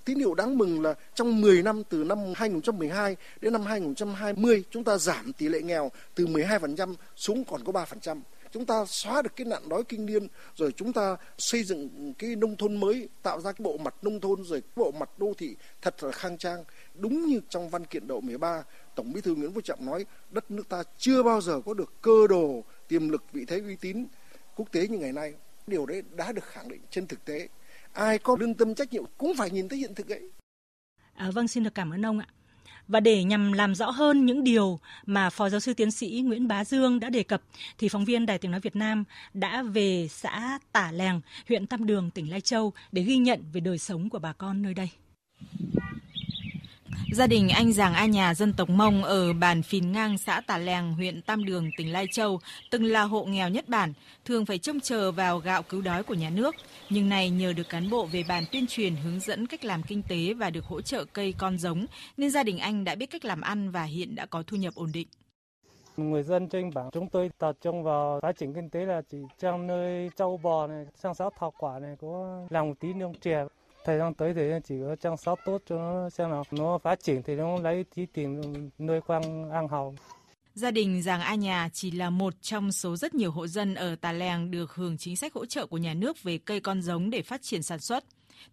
Tín 0.06 0.20
hiệu 0.20 0.34
đáng 0.34 0.58
mừng 0.58 0.82
là 0.82 0.94
trong 1.16 1.42
10 1.42 1.64
năm 1.64 1.84
từ 1.90 2.04
năm 2.04 2.18
2012 2.36 3.16
đến 3.42 3.54
năm 3.54 3.62
2020 3.62 4.64
chúng 4.70 4.84
ta 4.84 4.98
giảm 4.98 5.34
tỷ 5.34 5.48
lệ 5.48 5.62
nghèo 5.62 5.92
từ 6.16 6.26
12% 6.26 6.96
xuống 7.16 7.44
còn 7.44 7.64
có 7.64 7.72
3% 7.72 8.20
chúng 8.52 8.66
ta 8.66 8.86
xóa 8.86 9.22
được 9.22 9.36
cái 9.36 9.46
nạn 9.46 9.70
đói 9.70 9.84
kinh 9.84 10.06
niên 10.06 10.28
rồi 10.56 10.72
chúng 10.72 10.94
ta 10.94 11.18
xây 11.38 11.64
dựng 11.64 12.14
cái 12.18 12.36
nông 12.36 12.56
thôn 12.58 12.78
mới 12.78 13.10
tạo 13.24 13.42
ra 13.42 13.52
cái 13.52 13.64
bộ 13.64 13.78
mặt 13.78 13.96
nông 14.02 14.20
thôn 14.20 14.44
rồi 14.44 14.62
cái 14.62 14.72
bộ 14.76 14.92
mặt 14.92 15.10
đô 15.18 15.34
thị 15.38 15.56
thật 15.82 16.04
là 16.04 16.12
khang 16.12 16.38
trang 16.38 16.64
đúng 16.96 17.26
như 17.26 17.42
trong 17.50 17.70
văn 17.70 17.86
kiện 17.86 18.08
độ 18.08 18.22
13 18.22 18.64
tổng 18.96 19.14
bí 19.14 19.22
thư 19.22 19.36
nguyễn 19.36 19.54
phú 19.54 19.62
trọng 19.62 19.86
nói 19.86 20.06
đất 20.32 20.52
nước 20.52 20.70
ta 20.70 20.84
chưa 20.98 21.24
bao 21.24 21.42
giờ 21.42 21.62
có 21.66 21.74
được 21.74 21.94
cơ 22.02 22.28
đồ 22.30 22.64
tiềm 22.88 23.10
lực 23.10 23.24
vị 23.32 23.46
thế 23.46 23.60
uy 23.60 23.76
tín 23.76 24.06
quốc 24.56 24.72
tế 24.72 24.88
như 24.88 24.98
ngày 24.98 25.14
nay 25.14 25.34
điều 25.68 25.86
đấy 25.86 26.04
đã 26.16 26.32
được 26.32 26.44
khẳng 26.44 26.70
định 26.70 26.82
trên 26.90 27.08
thực 27.08 27.26
tế 27.26 27.48
ai 27.94 28.20
có 28.20 28.38
lương 28.40 28.54
tâm 28.54 28.76
trách 28.76 28.94
nhiệm 28.94 29.04
cũng 29.18 29.34
phải 29.38 29.52
nhìn 29.52 29.70
thấy 29.70 29.80
hiện 29.80 29.96
thực 29.96 30.10
ấy. 30.10 30.32
À, 31.14 31.32
vâng, 31.32 31.48
xin 31.48 31.64
được 31.64 31.76
cảm 31.76 31.94
ơn 31.94 32.06
ông 32.06 32.20
ạ. 32.20 32.28
Và 32.90 33.00
để 33.00 33.24
nhằm 33.24 33.54
làm 33.54 33.76
rõ 33.76 33.90
hơn 33.90 34.26
những 34.26 34.44
điều 34.44 34.80
mà 35.06 35.30
Phó 35.30 35.50
Giáo 35.50 35.60
sư 35.60 35.74
Tiến 35.74 35.92
sĩ 35.92 36.24
Nguyễn 36.26 36.48
Bá 36.48 36.66
Dương 36.66 37.00
đã 37.00 37.10
đề 37.10 37.24
cập, 37.24 37.42
thì 37.78 37.90
phóng 37.90 38.06
viên 38.06 38.26
Đài 38.26 38.38
Tiếng 38.38 38.52
Nói 38.52 38.60
Việt 38.60 38.76
Nam 38.76 39.04
đã 39.34 39.62
về 39.62 40.08
xã 40.12 40.60
Tả 40.72 40.92
Lèng, 40.92 41.22
huyện 41.48 41.68
Tam 41.68 41.86
Đường, 41.86 42.12
tỉnh 42.12 42.30
Lai 42.32 42.42
Châu 42.42 42.74
để 42.92 43.02
ghi 43.02 43.18
nhận 43.18 43.44
về 43.54 43.62
đời 43.62 43.78
sống 43.78 44.10
của 44.10 44.20
bà 44.20 44.34
con 44.34 44.62
nơi 44.62 44.74
đây. 44.74 44.90
Gia 47.08 47.28
đình 47.28 47.50
anh 47.50 47.74
Giàng 47.74 47.94
A 47.94 48.06
Nhà 48.06 48.34
dân 48.34 48.54
tộc 48.54 48.70
Mông 48.70 49.04
ở 49.04 49.34
bản 49.34 49.62
Phìn 49.62 49.92
Ngang, 49.92 50.18
xã 50.18 50.42
Tà 50.42 50.58
Lèng, 50.58 50.94
huyện 50.94 51.22
Tam 51.22 51.46
Đường, 51.46 51.70
tỉnh 51.78 51.92
Lai 51.92 52.08
Châu, 52.12 52.40
từng 52.72 52.84
là 52.84 53.04
hộ 53.04 53.26
nghèo 53.26 53.50
nhất 53.50 53.70
bản, 53.70 53.94
thường 54.26 54.46
phải 54.46 54.58
trông 54.58 54.80
chờ 54.80 55.12
vào 55.12 55.40
gạo 55.40 55.64
cứu 55.64 55.82
đói 55.82 56.04
của 56.04 56.14
nhà 56.14 56.30
nước. 56.30 56.56
Nhưng 56.90 57.10
nay 57.10 57.30
nhờ 57.30 57.54
được 57.54 57.70
cán 57.70 57.90
bộ 57.90 58.06
về 58.06 58.24
bản 58.28 58.44
tuyên 58.52 58.66
truyền 58.68 58.96
hướng 58.96 59.20
dẫn 59.20 59.48
cách 59.48 59.66
làm 59.66 59.84
kinh 59.84 60.04
tế 60.04 60.34
và 60.34 60.50
được 60.50 60.66
hỗ 60.66 60.82
trợ 60.82 61.06
cây 61.14 61.34
con 61.38 61.58
giống, 61.58 61.86
nên 62.18 62.32
gia 62.32 62.44
đình 62.44 62.58
anh 62.58 62.84
đã 62.84 62.96
biết 62.96 63.06
cách 63.06 63.26
làm 63.26 63.42
ăn 63.42 63.72
và 63.72 63.84
hiện 63.84 64.16
đã 64.16 64.26
có 64.26 64.44
thu 64.48 64.58
nhập 64.58 64.74
ổn 64.76 64.90
định. 64.94 65.08
Người 65.98 66.24
dân 66.24 66.48
trên 66.48 66.74
bản 66.74 66.90
chúng 66.92 67.10
tôi 67.10 67.30
tập 67.38 67.56
trung 67.62 67.84
vào 67.84 68.20
phát 68.22 68.38
triển 68.38 68.54
kinh 68.54 68.70
tế 68.70 68.86
là 68.86 69.02
chỉ 69.12 69.18
trang 69.40 69.68
nơi 69.68 70.10
trâu 70.18 70.38
bò 70.38 70.68
này, 70.68 70.86
sang 70.96 71.16
xã 71.16 71.26
thảo 71.40 71.54
quả 71.58 71.80
này 71.80 71.96
có 72.02 72.40
làm 72.50 72.68
một 72.68 72.74
tí 72.80 72.94
nương 72.94 73.14
chè 73.14 73.46
thời 73.90 73.98
gian 73.98 74.14
tới 74.14 74.34
thì 74.34 74.42
chỉ 74.68 74.76
có 74.88 74.96
chăm 74.96 75.18
sóc 75.18 75.40
tốt 75.46 75.62
cho 75.70 75.76
nó 75.76 76.10
xem 76.10 76.30
nào 76.30 76.44
nó 76.52 76.78
phát 76.78 77.04
triển 77.04 77.24
thì 77.24 77.36
nó 77.36 77.60
lấy 77.60 77.86
tí 77.96 78.06
tiền 78.06 78.42
nuôi 78.80 79.02
con 79.08 79.52
ăn 79.52 79.68
hầu. 79.68 79.96
Gia 80.54 80.72
đình 80.72 81.02
Giàng 81.02 81.22
A 81.22 81.36
Nhà 81.36 81.70
chỉ 81.74 81.92
là 81.92 82.10
một 82.10 82.34
trong 82.42 82.72
số 82.72 82.96
rất 82.96 83.16
nhiều 83.16 83.32
hộ 83.32 83.48
dân 83.48 83.76
ở 83.76 83.96
Tà 83.96 84.12
Lèng 84.12 84.52
được 84.52 84.74
hưởng 84.74 84.98
chính 84.98 85.16
sách 85.16 85.34
hỗ 85.34 85.46
trợ 85.46 85.66
của 85.66 85.78
nhà 85.78 85.94
nước 85.94 86.24
về 86.24 86.38
cây 86.38 86.60
con 86.60 86.82
giống 86.82 87.10
để 87.10 87.22
phát 87.22 87.42
triển 87.42 87.64
sản 87.64 87.80
xuất. 87.80 88.04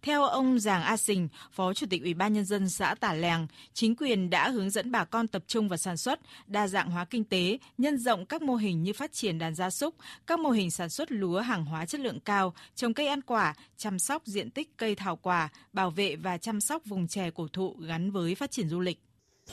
Theo 0.01 0.23
ông 0.23 0.59
Giàng 0.59 0.83
A 0.83 0.97
Sình, 0.97 1.27
Phó 1.51 1.73
Chủ 1.73 1.87
tịch 1.89 2.03
Ủy 2.03 2.13
ban 2.13 2.33
Nhân 2.33 2.45
dân 2.45 2.69
xã 2.69 2.95
Tả 2.99 3.13
Lèng, 3.13 3.47
chính 3.73 3.95
quyền 3.95 4.29
đã 4.29 4.49
hướng 4.49 4.69
dẫn 4.69 4.91
bà 4.91 5.05
con 5.05 5.27
tập 5.27 5.43
trung 5.47 5.69
vào 5.69 5.77
sản 5.77 5.97
xuất, 5.97 6.19
đa 6.47 6.67
dạng 6.67 6.91
hóa 6.91 7.05
kinh 7.05 7.23
tế, 7.23 7.57
nhân 7.77 7.97
rộng 7.97 8.25
các 8.25 8.41
mô 8.41 8.55
hình 8.55 8.83
như 8.83 8.93
phát 8.93 9.13
triển 9.13 9.39
đàn 9.39 9.55
gia 9.55 9.69
súc, 9.69 9.95
các 10.27 10.39
mô 10.39 10.49
hình 10.49 10.71
sản 10.71 10.89
xuất 10.89 11.11
lúa 11.11 11.39
hàng 11.39 11.65
hóa 11.65 11.85
chất 11.85 12.01
lượng 12.01 12.19
cao, 12.19 12.53
trồng 12.75 12.93
cây 12.93 13.07
ăn 13.07 13.21
quả, 13.21 13.53
chăm 13.77 13.99
sóc 13.99 14.21
diện 14.25 14.49
tích 14.49 14.77
cây 14.77 14.95
thảo 14.95 15.15
quả, 15.15 15.49
bảo 15.73 15.89
vệ 15.89 16.15
và 16.15 16.37
chăm 16.37 16.61
sóc 16.61 16.81
vùng 16.85 17.07
chè 17.07 17.29
cổ 17.31 17.47
thụ 17.53 17.75
gắn 17.79 18.11
với 18.11 18.35
phát 18.35 18.51
triển 18.51 18.69
du 18.69 18.79
lịch. 18.79 18.99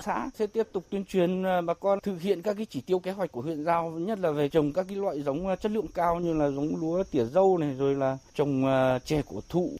Xã 0.01 0.31
sẽ 0.35 0.47
tiếp 0.47 0.69
tục 0.73 0.85
tuyên 0.91 1.05
truyền 1.05 1.43
à, 1.43 1.61
bà 1.61 1.75
con 1.75 1.99
thực 2.03 2.21
hiện 2.21 2.43
các 2.43 2.55
cái 2.57 2.67
chỉ 2.71 2.81
tiêu 2.81 2.99
kế 2.99 3.11
hoạch 3.11 3.33
của 3.33 3.41
huyện 3.41 3.65
giao, 3.65 3.91
nhất 3.91 4.19
là 4.19 4.31
về 4.31 4.49
trồng 4.49 4.73
các 4.73 4.87
cái 4.89 4.97
loại 4.97 5.23
giống 5.23 5.47
à, 5.47 5.57
chất 5.57 5.73
lượng 5.73 5.87
cao 5.95 6.21
như 6.21 6.33
là 6.33 6.51
giống 6.51 6.77
lúa 6.77 7.03
tỉa 7.11 7.25
dâu 7.25 7.59
này 7.59 7.75
rồi 7.79 7.95
là 7.95 8.19
trồng 8.35 8.67
à, 8.67 8.99
chè 8.99 9.23
cổ 9.29 9.41
thụ. 9.49 9.77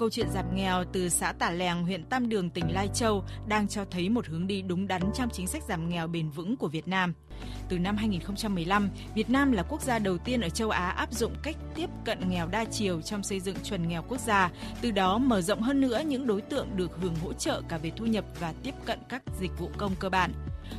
Câu 0.00 0.10
chuyện 0.10 0.30
giảm 0.30 0.54
nghèo 0.54 0.84
từ 0.92 1.08
xã 1.08 1.32
Tả 1.32 1.50
Lèng, 1.50 1.82
huyện 1.82 2.04
Tam 2.04 2.28
Đường, 2.28 2.50
tỉnh 2.50 2.72
Lai 2.72 2.88
Châu 2.94 3.24
đang 3.48 3.68
cho 3.68 3.84
thấy 3.90 4.08
một 4.08 4.26
hướng 4.26 4.46
đi 4.46 4.62
đúng 4.62 4.86
đắn 4.86 5.02
trong 5.14 5.28
chính 5.30 5.46
sách 5.46 5.62
giảm 5.68 5.88
nghèo 5.88 6.06
bền 6.06 6.30
vững 6.30 6.56
của 6.56 6.68
Việt 6.68 6.88
Nam. 6.88 7.14
Từ 7.68 7.78
năm 7.78 7.96
2015, 7.96 8.90
Việt 9.14 9.30
Nam 9.30 9.52
là 9.52 9.62
quốc 9.62 9.82
gia 9.82 9.98
đầu 9.98 10.18
tiên 10.18 10.40
ở 10.40 10.48
châu 10.48 10.70
Á 10.70 10.88
áp 10.88 11.12
dụng 11.12 11.32
cách 11.42 11.56
tiếp 11.74 11.90
cận 12.04 12.28
nghèo 12.28 12.46
đa 12.46 12.64
chiều 12.64 13.00
trong 13.00 13.22
xây 13.22 13.40
dựng 13.40 13.56
chuẩn 13.64 13.88
nghèo 13.88 14.02
quốc 14.08 14.20
gia, 14.20 14.50
từ 14.80 14.90
đó 14.90 15.18
mở 15.18 15.40
rộng 15.40 15.62
hơn 15.62 15.80
nữa 15.80 16.02
những 16.06 16.26
đối 16.26 16.40
tượng 16.40 16.76
được 16.76 16.90
hưởng 17.00 17.14
hỗ 17.14 17.32
trợ 17.32 17.62
cả 17.68 17.78
về 17.78 17.92
thu 17.96 18.06
nhập 18.06 18.24
và 18.40 18.54
tiếp 18.62 18.74
cận 18.84 18.98
các 19.08 19.22
dịch 19.40 19.58
vụ 19.58 19.70
công 19.78 19.94
cơ 19.98 20.08
bản. 20.08 20.32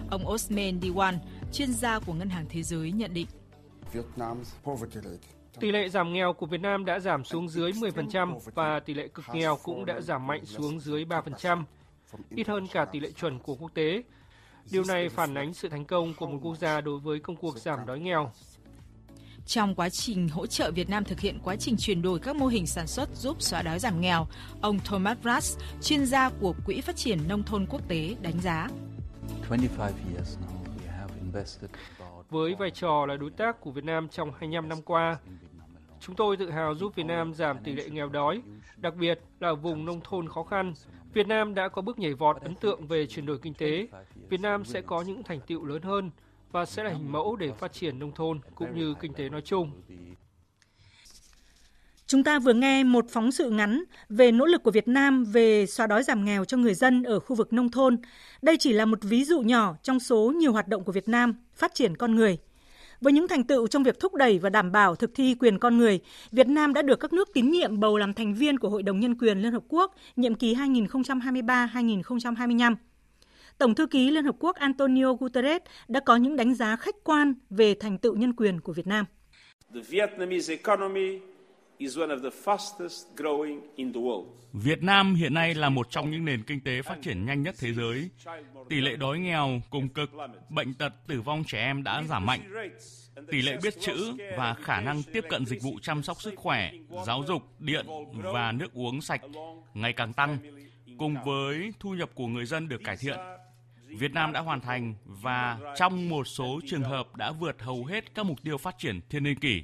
Ông 0.09 0.27
Osman 0.27 0.79
Diwan, 0.79 1.17
chuyên 1.53 1.73
gia 1.73 1.99
của 1.99 2.13
Ngân 2.13 2.29
hàng 2.29 2.45
Thế 2.49 2.63
giới 2.63 2.91
nhận 2.91 3.13
định. 3.13 3.27
Tỷ 5.59 5.71
lệ 5.71 5.89
giảm 5.89 6.13
nghèo 6.13 6.33
của 6.33 6.45
Việt 6.45 6.61
Nam 6.61 6.85
đã 6.85 6.99
giảm 6.99 7.23
xuống 7.23 7.49
dưới 7.49 7.71
10% 7.71 8.39
và 8.53 8.79
tỷ 8.79 8.93
lệ 8.93 9.07
cực 9.07 9.25
nghèo 9.33 9.57
cũng 9.63 9.85
đã 9.85 10.01
giảm 10.01 10.27
mạnh 10.27 10.45
xuống 10.45 10.79
dưới 10.79 11.05
3%, 11.05 11.63
ít 12.29 12.47
hơn 12.47 12.67
cả 12.67 12.85
tỷ 12.85 12.99
lệ 12.99 13.11
chuẩn 13.11 13.39
của 13.39 13.55
quốc 13.55 13.71
tế. 13.73 14.03
Điều 14.71 14.83
này 14.87 15.09
phản 15.09 15.37
ánh 15.37 15.53
sự 15.53 15.69
thành 15.69 15.85
công 15.85 16.13
của 16.13 16.27
một 16.27 16.39
quốc 16.41 16.55
gia 16.55 16.81
đối 16.81 16.99
với 16.99 17.19
công 17.19 17.35
cuộc 17.35 17.57
giảm 17.57 17.85
đói 17.85 17.99
nghèo. 17.99 18.31
Trong 19.45 19.75
quá 19.75 19.89
trình 19.89 20.29
hỗ 20.29 20.47
trợ 20.47 20.71
Việt 20.71 20.89
Nam 20.89 21.03
thực 21.03 21.19
hiện 21.19 21.39
quá 21.43 21.55
trình 21.55 21.75
chuyển 21.77 22.01
đổi 22.01 22.19
các 22.19 22.35
mô 22.35 22.47
hình 22.47 22.67
sản 22.67 22.87
xuất 22.87 23.09
giúp 23.15 23.41
xóa 23.41 23.61
đói 23.61 23.79
giảm 23.79 24.01
nghèo, 24.01 24.27
ông 24.61 24.79
Thomas 24.79 25.17
Brass, 25.21 25.59
chuyên 25.81 26.05
gia 26.05 26.29
của 26.29 26.53
Quỹ 26.65 26.81
Phát 26.81 26.95
triển 26.95 27.19
Nông 27.27 27.43
thôn 27.43 27.65
Quốc 27.69 27.81
tế, 27.87 28.15
đánh 28.21 28.39
giá. 28.41 28.67
Với 32.31 32.55
vai 32.55 32.71
trò 32.71 33.05
là 33.05 33.17
đối 33.17 33.29
tác 33.29 33.61
của 33.61 33.71
Việt 33.71 33.83
Nam 33.83 34.07
trong 34.07 34.31
25 34.31 34.69
năm 34.69 34.81
qua, 34.81 35.17
chúng 35.99 36.15
tôi 36.15 36.37
tự 36.37 36.49
hào 36.49 36.75
giúp 36.75 36.95
Việt 36.95 37.03
Nam 37.03 37.33
giảm 37.33 37.57
tỷ 37.63 37.73
lệ 37.73 37.89
nghèo 37.89 38.09
đói, 38.09 38.41
đặc 38.77 38.95
biệt 38.95 39.19
là 39.39 39.47
ở 39.47 39.55
vùng 39.55 39.85
nông 39.85 40.01
thôn 40.03 40.29
khó 40.29 40.43
khăn. 40.43 40.73
Việt 41.13 41.27
Nam 41.27 41.53
đã 41.53 41.67
có 41.67 41.81
bước 41.81 41.99
nhảy 41.99 42.13
vọt 42.13 42.41
ấn 42.41 42.55
tượng 42.55 42.87
về 42.87 43.07
chuyển 43.07 43.25
đổi 43.25 43.37
kinh 43.37 43.53
tế. 43.53 43.87
Việt 44.29 44.41
Nam 44.41 44.65
sẽ 44.65 44.81
có 44.81 45.01
những 45.01 45.23
thành 45.23 45.39
tựu 45.47 45.65
lớn 45.65 45.81
hơn 45.81 46.11
và 46.51 46.65
sẽ 46.65 46.83
là 46.83 46.89
hình 46.89 47.11
mẫu 47.11 47.35
để 47.35 47.51
phát 47.51 47.73
triển 47.73 47.99
nông 47.99 48.11
thôn 48.11 48.39
cũng 48.55 48.75
như 48.75 48.93
kinh 48.99 49.13
tế 49.13 49.29
nói 49.29 49.41
chung. 49.41 49.71
Chúng 52.11 52.23
ta 52.23 52.39
vừa 52.39 52.53
nghe 52.53 52.83
một 52.83 53.05
phóng 53.09 53.31
sự 53.31 53.49
ngắn 53.49 53.83
về 54.09 54.31
nỗ 54.31 54.45
lực 54.45 54.63
của 54.63 54.71
Việt 54.71 54.87
Nam 54.87 55.23
về 55.23 55.65
xóa 55.65 55.87
đói 55.87 56.03
giảm 56.03 56.25
nghèo 56.25 56.45
cho 56.45 56.57
người 56.57 56.73
dân 56.73 57.03
ở 57.03 57.19
khu 57.19 57.35
vực 57.35 57.53
nông 57.53 57.71
thôn. 57.71 57.97
Đây 58.41 58.57
chỉ 58.57 58.73
là 58.73 58.85
một 58.85 58.99
ví 59.01 59.23
dụ 59.23 59.41
nhỏ 59.41 59.75
trong 59.83 59.99
số 59.99 60.33
nhiều 60.35 60.51
hoạt 60.51 60.67
động 60.67 60.83
của 60.83 60.91
Việt 60.91 61.07
Nam 61.07 61.35
phát 61.55 61.73
triển 61.73 61.97
con 61.97 62.15
người. 62.15 62.37
Với 63.01 63.13
những 63.13 63.27
thành 63.27 63.43
tựu 63.43 63.67
trong 63.67 63.83
việc 63.83 63.99
thúc 63.99 64.15
đẩy 64.15 64.39
và 64.39 64.49
đảm 64.49 64.71
bảo 64.71 64.95
thực 64.95 65.11
thi 65.15 65.35
quyền 65.39 65.59
con 65.59 65.77
người, 65.77 65.99
Việt 66.31 66.47
Nam 66.47 66.73
đã 66.73 66.81
được 66.81 66.99
các 66.99 67.13
nước 67.13 67.29
tín 67.33 67.51
nhiệm 67.51 67.79
bầu 67.79 67.97
làm 67.97 68.13
thành 68.13 68.33
viên 68.33 68.59
của 68.59 68.69
Hội 68.69 68.83
đồng 68.83 68.99
Nhân 68.99 69.17
quyền 69.17 69.41
Liên 69.41 69.51
Hợp 69.51 69.63
Quốc 69.67 69.95
nhiệm 70.15 70.35
kỳ 70.35 70.55
2023-2025. 70.55 72.75
Tổng 73.57 73.75
thư 73.75 73.87
ký 73.87 74.11
Liên 74.11 74.25
Hợp 74.25 74.35
Quốc 74.39 74.55
Antonio 74.55 75.13
Guterres 75.13 75.61
đã 75.87 75.99
có 75.99 76.15
những 76.15 76.35
đánh 76.35 76.55
giá 76.55 76.75
khách 76.75 76.95
quan 77.03 77.33
về 77.49 77.75
thành 77.79 77.97
tựu 77.97 78.15
nhân 78.15 78.33
quyền 78.33 78.61
của 78.61 78.73
Việt 78.73 78.87
Nam. 78.87 79.05
The 79.73 79.81
Vietnamese 79.89 80.53
economy 80.53 81.19
Việt 84.53 84.83
Nam 84.83 85.15
hiện 85.15 85.33
nay 85.33 85.53
là 85.53 85.69
một 85.69 85.87
trong 85.89 86.11
những 86.11 86.25
nền 86.25 86.43
kinh 86.43 86.59
tế 86.59 86.81
phát 86.81 86.97
triển 87.01 87.25
nhanh 87.25 87.43
nhất 87.43 87.55
thế 87.59 87.73
giới. 87.73 88.09
Tỷ 88.69 88.81
lệ 88.81 88.95
đói 88.95 89.19
nghèo, 89.19 89.61
cùng 89.69 89.89
cực, 89.89 90.09
bệnh 90.49 90.73
tật, 90.73 90.93
tử 91.07 91.21
vong 91.21 91.43
trẻ 91.47 91.59
em 91.59 91.83
đã 91.83 92.03
giảm 92.03 92.25
mạnh. 92.25 92.41
Tỷ 93.31 93.41
lệ 93.41 93.57
biết 93.63 93.73
chữ 93.79 94.13
và 94.37 94.53
khả 94.53 94.81
năng 94.81 95.03
tiếp 95.03 95.25
cận 95.29 95.45
dịch 95.45 95.61
vụ 95.61 95.79
chăm 95.81 96.03
sóc 96.03 96.21
sức 96.21 96.33
khỏe, 96.35 96.71
giáo 97.05 97.23
dục, 97.27 97.41
điện 97.59 97.85
và 98.13 98.51
nước 98.51 98.73
uống 98.73 99.01
sạch 99.01 99.21
ngày 99.73 99.93
càng 99.93 100.13
tăng, 100.13 100.37
cùng 100.97 101.15
với 101.25 101.71
thu 101.79 101.93
nhập 101.93 102.09
của 102.15 102.27
người 102.27 102.45
dân 102.45 102.67
được 102.67 102.81
cải 102.83 102.97
thiện. 102.97 103.17
Việt 103.87 104.13
Nam 104.13 104.31
đã 104.31 104.39
hoàn 104.39 104.61
thành 104.61 104.95
và 105.05 105.59
trong 105.77 106.09
một 106.09 106.27
số 106.27 106.59
trường 106.67 106.83
hợp 106.83 107.15
đã 107.15 107.31
vượt 107.31 107.61
hầu 107.61 107.85
hết 107.85 108.15
các 108.15 108.25
mục 108.25 108.37
tiêu 108.43 108.57
phát 108.57 108.75
triển 108.77 108.99
thiên 109.09 109.23
niên 109.23 109.39
kỷ. 109.39 109.63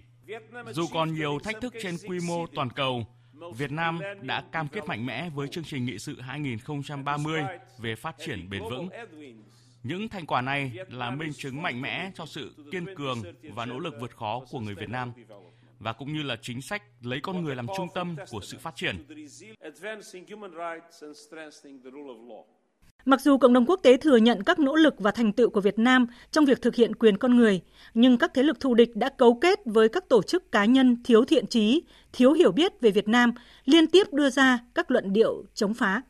Dù 0.71 0.87
còn 0.93 1.13
nhiều 1.13 1.39
thách 1.43 1.61
thức 1.61 1.73
trên 1.81 1.95
quy 2.07 2.19
mô 2.27 2.47
toàn 2.47 2.69
cầu, 2.69 3.05
Việt 3.57 3.71
Nam 3.71 3.99
đã 4.21 4.43
cam 4.51 4.67
kết 4.67 4.85
mạnh 4.85 5.05
mẽ 5.05 5.29
với 5.29 5.47
chương 5.47 5.63
trình 5.63 5.85
nghị 5.85 5.99
sự 5.99 6.21
2030 6.21 7.43
về 7.79 7.95
phát 7.95 8.15
triển 8.25 8.49
bền 8.49 8.63
vững. 8.69 8.89
Những 9.83 10.09
thành 10.09 10.25
quả 10.25 10.41
này 10.41 10.71
là 10.89 11.11
minh 11.11 11.33
chứng 11.33 11.61
mạnh 11.61 11.81
mẽ 11.81 12.11
cho 12.15 12.25
sự 12.25 12.55
kiên 12.71 12.95
cường 12.95 13.23
và 13.55 13.65
nỗ 13.65 13.79
lực 13.79 13.93
vượt 13.99 14.15
khó 14.15 14.41
của 14.51 14.59
người 14.59 14.75
Việt 14.75 14.89
Nam 14.89 15.13
và 15.79 15.93
cũng 15.93 16.13
như 16.13 16.23
là 16.23 16.35
chính 16.41 16.61
sách 16.61 16.83
lấy 17.01 17.19
con 17.21 17.43
người 17.43 17.55
làm 17.55 17.67
trung 17.77 17.87
tâm 17.93 18.15
của 18.31 18.41
sự 18.41 18.57
phát 18.57 18.75
triển. 18.75 19.05
Mặc 23.05 23.21
dù 23.21 23.37
cộng 23.37 23.53
đồng 23.53 23.65
quốc 23.65 23.79
tế 23.83 23.97
thừa 23.97 24.17
nhận 24.17 24.43
các 24.43 24.59
nỗ 24.59 24.75
lực 24.75 24.95
và 24.99 25.11
thành 25.11 25.33
tựu 25.33 25.49
của 25.49 25.61
Việt 25.61 25.79
Nam 25.79 26.07
trong 26.31 26.45
việc 26.45 26.61
thực 26.61 26.75
hiện 26.75 26.95
quyền 26.95 27.17
con 27.17 27.37
người, 27.37 27.61
nhưng 27.93 28.17
các 28.17 28.31
thế 28.33 28.43
lực 28.43 28.59
thù 28.59 28.73
địch 28.73 28.95
đã 28.95 29.09
cấu 29.09 29.33
kết 29.33 29.59
với 29.65 29.89
các 29.89 30.09
tổ 30.09 30.21
chức 30.21 30.51
cá 30.51 30.65
nhân 30.65 31.03
thiếu 31.03 31.25
thiện 31.25 31.47
trí, 31.47 31.83
thiếu 32.13 32.33
hiểu 32.33 32.51
biết 32.51 32.81
về 32.81 32.91
Việt 32.91 33.07
Nam, 33.07 33.31
liên 33.65 33.87
tiếp 33.87 34.13
đưa 34.13 34.29
ra 34.29 34.59
các 34.75 34.91
luận 34.91 35.13
điệu 35.13 35.43
chống 35.53 35.73
phá. 35.73 36.01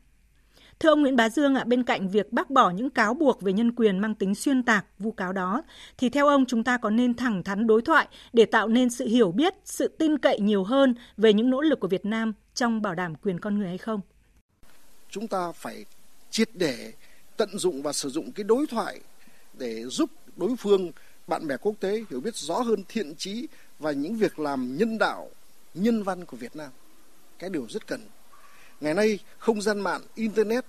Thưa 0.80 0.90
ông 0.90 1.02
Nguyễn 1.02 1.16
Bá 1.16 1.30
Dương 1.30 1.56
ạ, 1.56 1.64
bên 1.68 1.84
cạnh 1.84 2.10
việc 2.10 2.34
bác 2.34 2.50
bỏ 2.50 2.70
những 2.70 2.90
cáo 2.90 3.14
buộc 3.14 3.42
về 3.42 3.54
nhân 3.54 3.72
quyền 3.76 4.00
mang 4.00 4.16
tính 4.16 4.36
xuyên 4.36 4.64
tạc, 4.64 4.86
vu 5.00 5.12
cáo 5.12 5.34
đó, 5.34 5.64
thì 5.98 6.10
theo 6.10 6.28
ông 6.28 6.46
chúng 6.46 6.64
ta 6.64 6.78
có 6.78 6.90
nên 6.90 7.14
thẳng 7.14 7.44
thắn 7.44 7.68
đối 7.68 7.82
thoại 7.82 8.08
để 8.34 8.46
tạo 8.46 8.68
nên 8.68 8.90
sự 8.90 9.08
hiểu 9.08 9.32
biết, 9.32 9.54
sự 9.64 9.88
tin 9.88 10.18
cậy 10.18 10.40
nhiều 10.40 10.64
hơn 10.64 10.96
về 11.18 11.34
những 11.34 11.50
nỗ 11.50 11.62
lực 11.62 11.80
của 11.80 11.88
Việt 11.88 12.06
Nam 12.06 12.34
trong 12.54 12.82
bảo 12.82 12.96
đảm 12.96 13.16
quyền 13.16 13.40
con 13.40 13.58
người 13.58 13.68
hay 13.68 13.78
không? 13.78 14.02
Chúng 15.10 15.28
ta 15.28 15.52
phải 15.52 15.86
triệt 16.38 16.50
để 16.54 16.94
tận 17.38 17.58
dụng 17.58 17.82
và 17.82 17.94
sử 17.94 18.10
dụng 18.10 18.32
cái 18.32 18.44
đối 18.44 18.68
thoại 18.68 19.00
để 19.54 19.86
giúp 19.86 20.10
đối 20.36 20.56
phương, 20.56 20.92
bạn 21.28 21.48
bè 21.48 21.58
quốc 21.58 21.76
tế 21.80 22.04
hiểu 22.10 22.22
biết 22.22 22.36
rõ 22.36 22.60
hơn 22.60 22.84
thiện 22.88 23.16
trí 23.16 23.48
và 23.80 23.92
những 23.92 24.16
việc 24.16 24.40
làm 24.40 24.78
nhân 24.78 24.98
đạo, 24.98 25.30
nhân 25.74 26.04
văn 26.04 26.26
của 26.26 26.38
Việt 26.38 26.56
Nam. 26.56 26.72
Cái 27.40 27.50
điều 27.50 27.68
rất 27.70 27.88
cần. 27.88 28.02
Ngày 28.82 28.94
nay, 28.94 29.20
không 29.38 29.62
gian 29.62 29.80
mạng, 29.80 30.02
internet 30.16 30.66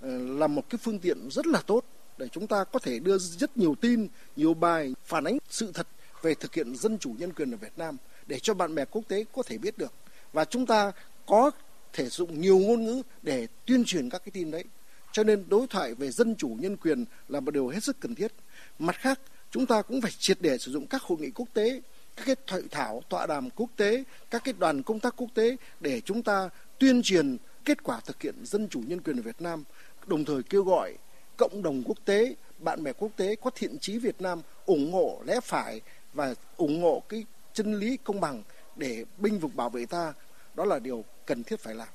ờ, 0.00 0.18
là 0.18 0.46
một 0.46 0.70
cái 0.70 0.78
phương 0.82 0.98
tiện 0.98 1.30
rất 1.30 1.46
là 1.46 1.60
tốt 1.66 1.84
để 2.18 2.28
chúng 2.28 2.46
ta 2.46 2.64
có 2.64 2.78
thể 2.78 2.98
đưa 2.98 3.18
rất 3.18 3.56
nhiều 3.56 3.74
tin, 3.80 4.08
nhiều 4.36 4.54
bài 4.54 4.94
phản 5.04 5.24
ánh 5.24 5.38
sự 5.48 5.70
thật 5.74 5.86
về 6.22 6.34
thực 6.34 6.54
hiện 6.54 6.76
dân 6.76 6.98
chủ 6.98 7.14
nhân 7.18 7.32
quyền 7.32 7.54
ở 7.54 7.56
Việt 7.56 7.72
Nam 7.76 7.96
để 8.26 8.38
cho 8.38 8.54
bạn 8.54 8.74
bè 8.74 8.84
quốc 8.84 9.02
tế 9.08 9.24
có 9.32 9.42
thể 9.42 9.58
biết 9.58 9.78
được. 9.78 9.92
Và 10.32 10.44
chúng 10.44 10.66
ta 10.66 10.92
có 11.26 11.50
thể 11.92 12.08
dùng 12.08 12.40
nhiều 12.40 12.58
ngôn 12.58 12.84
ngữ 12.84 13.02
để 13.22 13.46
tuyên 13.66 13.84
truyền 13.84 14.10
các 14.10 14.22
cái 14.24 14.30
tin 14.30 14.50
đấy. 14.50 14.64
Cho 15.12 15.24
nên 15.24 15.44
đối 15.48 15.66
thoại 15.66 15.94
về 15.94 16.10
dân 16.10 16.36
chủ 16.36 16.56
nhân 16.60 16.76
quyền 16.76 17.04
là 17.28 17.40
một 17.40 17.50
điều 17.50 17.68
hết 17.68 17.84
sức 17.84 18.00
cần 18.00 18.14
thiết. 18.14 18.32
Mặt 18.78 18.96
khác, 18.98 19.20
chúng 19.50 19.66
ta 19.66 19.82
cũng 19.82 20.00
phải 20.00 20.10
triệt 20.18 20.38
để 20.40 20.58
sử 20.58 20.72
dụng 20.72 20.86
các 20.86 21.02
hội 21.02 21.18
nghị 21.18 21.30
quốc 21.30 21.48
tế, 21.54 21.80
các 22.16 22.26
cái 22.26 22.36
hội 22.48 22.68
thảo, 22.70 23.02
tọa 23.08 23.26
đàm 23.26 23.50
quốc 23.50 23.70
tế, 23.76 24.04
các 24.30 24.44
cái 24.44 24.54
đoàn 24.58 24.82
công 24.82 25.00
tác 25.00 25.14
quốc 25.16 25.28
tế 25.34 25.56
để 25.80 26.00
chúng 26.00 26.22
ta 26.22 26.48
tuyên 26.78 27.02
truyền 27.02 27.36
kết 27.64 27.82
quả 27.82 28.00
thực 28.00 28.22
hiện 28.22 28.34
dân 28.44 28.68
chủ 28.68 28.80
nhân 28.86 29.00
quyền 29.00 29.16
ở 29.16 29.22
Việt 29.22 29.40
Nam, 29.40 29.64
đồng 30.06 30.24
thời 30.24 30.42
kêu 30.42 30.62
gọi 30.62 30.96
cộng 31.36 31.62
đồng 31.62 31.82
quốc 31.82 31.98
tế, 32.04 32.34
bạn 32.58 32.82
bè 32.82 32.92
quốc 32.92 33.12
tế 33.16 33.36
có 33.36 33.50
thiện 33.54 33.78
chí 33.78 33.98
Việt 33.98 34.20
Nam 34.20 34.40
ủng 34.66 34.92
hộ 34.92 35.22
lẽ 35.26 35.40
phải 35.40 35.80
và 36.12 36.34
ủng 36.56 36.82
hộ 36.82 37.02
cái 37.08 37.24
chân 37.52 37.74
lý 37.74 37.96
công 37.96 38.20
bằng 38.20 38.42
để 38.76 39.04
binh 39.18 39.38
vực 39.38 39.54
bảo 39.54 39.70
vệ 39.70 39.86
ta. 39.86 40.12
Đó 40.54 40.64
là 40.64 40.78
điều 40.78 41.04
cần 41.26 41.44
thiết 41.44 41.60
phải 41.60 41.74
làm. 41.74 41.88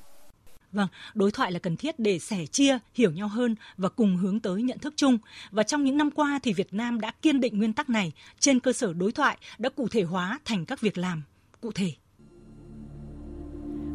Vâng, 0.74 0.88
đối 1.14 1.30
thoại 1.30 1.52
là 1.52 1.58
cần 1.58 1.76
thiết 1.76 1.98
để 1.98 2.18
sẻ 2.18 2.46
chia, 2.46 2.78
hiểu 2.94 3.10
nhau 3.10 3.28
hơn 3.28 3.54
và 3.76 3.88
cùng 3.88 4.16
hướng 4.16 4.40
tới 4.40 4.62
nhận 4.62 4.78
thức 4.78 4.94
chung. 4.96 5.18
Và 5.50 5.62
trong 5.62 5.84
những 5.84 5.96
năm 5.96 6.10
qua 6.10 6.38
thì 6.42 6.52
Việt 6.52 6.74
Nam 6.74 7.00
đã 7.00 7.12
kiên 7.22 7.40
định 7.40 7.58
nguyên 7.58 7.72
tắc 7.72 7.90
này 7.90 8.12
trên 8.38 8.60
cơ 8.60 8.72
sở 8.72 8.92
đối 8.92 9.12
thoại 9.12 9.38
đã 9.58 9.68
cụ 9.68 9.88
thể 9.88 10.02
hóa 10.02 10.38
thành 10.44 10.64
các 10.64 10.80
việc 10.80 10.98
làm 10.98 11.22
cụ 11.60 11.72
thể. 11.72 11.92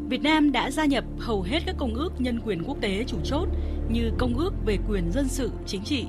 Việt 0.09 0.21
Nam 0.21 0.51
đã 0.51 0.71
gia 0.71 0.85
nhập 0.85 1.03
hầu 1.19 1.41
hết 1.41 1.59
các 1.65 1.75
công 1.77 1.95
ước 1.95 2.21
nhân 2.21 2.39
quyền 2.45 2.63
quốc 2.63 2.77
tế 2.81 3.03
chủ 3.07 3.17
chốt 3.23 3.47
như 3.89 4.11
Công 4.17 4.37
ước 4.37 4.53
về 4.65 4.77
quyền 4.89 5.11
dân 5.11 5.27
sự 5.27 5.51
chính 5.65 5.83
trị, 5.83 6.05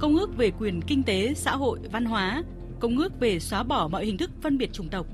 Công 0.00 0.16
ước 0.16 0.36
về 0.36 0.50
quyền 0.58 0.80
kinh 0.82 1.02
tế, 1.02 1.34
xã 1.34 1.56
hội, 1.56 1.78
văn 1.92 2.04
hóa, 2.04 2.42
Công 2.80 2.98
ước 2.98 3.20
về 3.20 3.40
xóa 3.40 3.62
bỏ 3.62 3.88
mọi 3.88 4.06
hình 4.06 4.16
thức 4.16 4.30
phân 4.42 4.58
biệt 4.58 4.72
chủng 4.72 4.88
tộc, 4.88 5.06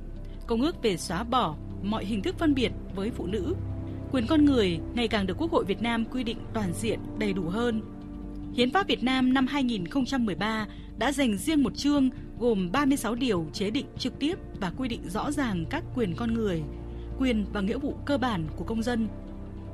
Công 0.46 0.62
ước 0.62 0.82
về 0.82 0.96
xóa 0.96 1.24
bỏ 1.24 1.56
mọi 1.82 2.04
hình 2.04 2.22
thức 2.22 2.38
phân 2.38 2.54
biệt 2.54 2.72
với 2.94 3.10
phụ 3.10 3.26
nữ. 3.26 3.54
Quyền 4.12 4.26
con 4.26 4.44
người 4.44 4.78
ngày 4.94 5.08
càng 5.08 5.26
được 5.26 5.36
Quốc 5.38 5.50
hội 5.52 5.64
Việt 5.64 5.82
Nam 5.82 6.04
quy 6.04 6.24
định 6.24 6.38
toàn 6.54 6.72
diện, 6.72 6.98
đầy 7.18 7.32
đủ 7.32 7.42
hơn. 7.42 7.82
Hiến 8.54 8.70
pháp 8.70 8.88
Việt 8.88 9.02
Nam 9.02 9.34
năm 9.34 9.46
2013 9.46 10.66
đã 10.98 11.12
dành 11.12 11.36
riêng 11.36 11.62
một 11.62 11.76
chương 11.76 12.10
gồm 12.38 12.72
36 12.72 13.14
điều 13.14 13.46
chế 13.52 13.70
định 13.70 13.86
trực 13.98 14.18
tiếp 14.18 14.34
và 14.60 14.72
quy 14.76 14.88
định 14.88 15.08
rõ 15.08 15.30
ràng 15.30 15.64
các 15.70 15.84
quyền 15.94 16.14
con 16.16 16.34
người, 16.34 16.62
quyền 17.18 17.46
và 17.52 17.60
nghĩa 17.60 17.78
vụ 17.78 17.94
cơ 18.04 18.18
bản 18.18 18.46
của 18.56 18.64
công 18.64 18.82
dân. 18.82 19.08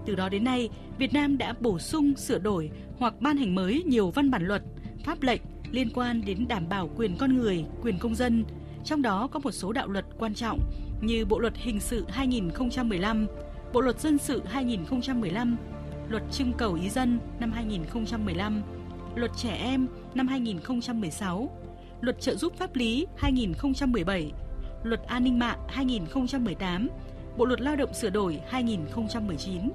Từ 0.06 0.14
đó 0.14 0.28
đến 0.28 0.44
nay, 0.44 0.68
Việt 0.98 1.12
Nam 1.12 1.38
đã 1.38 1.54
bổ 1.60 1.78
sung, 1.78 2.16
sửa 2.16 2.38
đổi 2.38 2.70
hoặc 2.98 3.14
ban 3.20 3.36
hành 3.36 3.54
mới 3.54 3.82
nhiều 3.86 4.10
văn 4.10 4.30
bản 4.30 4.46
luật, 4.46 4.62
pháp 5.04 5.22
lệnh 5.22 5.40
liên 5.70 5.88
quan 5.94 6.22
đến 6.26 6.48
đảm 6.48 6.68
bảo 6.68 6.90
quyền 6.96 7.16
con 7.16 7.36
người, 7.38 7.64
quyền 7.82 7.98
công 7.98 8.14
dân, 8.14 8.44
trong 8.84 9.02
đó 9.02 9.26
có 9.26 9.38
một 9.38 9.52
số 9.52 9.72
đạo 9.72 9.88
luật 9.88 10.04
quan 10.18 10.34
trọng 10.34 10.60
như 11.00 11.24
Bộ 11.24 11.38
luật 11.38 11.56
hình 11.56 11.80
sự 11.80 12.04
2015, 12.08 13.26
Bộ 13.76 13.82
luật 13.82 14.00
dân 14.00 14.18
sự 14.18 14.42
2015, 14.46 15.56
Luật 16.08 16.22
trưng 16.32 16.52
cầu 16.52 16.74
ý 16.74 16.90
dân 16.90 17.18
năm 17.40 17.52
2015, 17.52 18.62
Luật 19.14 19.30
trẻ 19.36 19.56
em 19.56 19.86
năm 20.14 20.28
2016, 20.28 21.50
Luật 22.00 22.20
trợ 22.20 22.34
giúp 22.34 22.52
pháp 22.58 22.76
lý 22.76 23.06
2017, 23.16 24.32
Luật 24.82 25.00
an 25.06 25.24
ninh 25.24 25.38
mạng 25.38 25.58
2018, 25.68 26.88
Bộ 27.36 27.44
luật 27.44 27.60
lao 27.60 27.76
động 27.76 27.94
sửa 27.94 28.10
đổi 28.10 28.40
2019. 28.48 29.70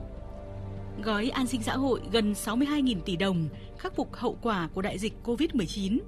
Gói 1.04 1.30
an 1.30 1.48
sinh 1.48 1.64
xã 1.64 1.74
hội 1.74 2.02
gần 2.12 2.34
62.000 2.34 3.00
tỷ 3.06 3.16
đồng 3.16 3.50
khắc 3.78 3.96
phục 3.96 4.16
hậu 4.16 4.38
quả 4.42 4.70
của 4.74 4.82
đại 4.82 4.98
dịch 4.98 5.14
COVID-19, 5.24 6.00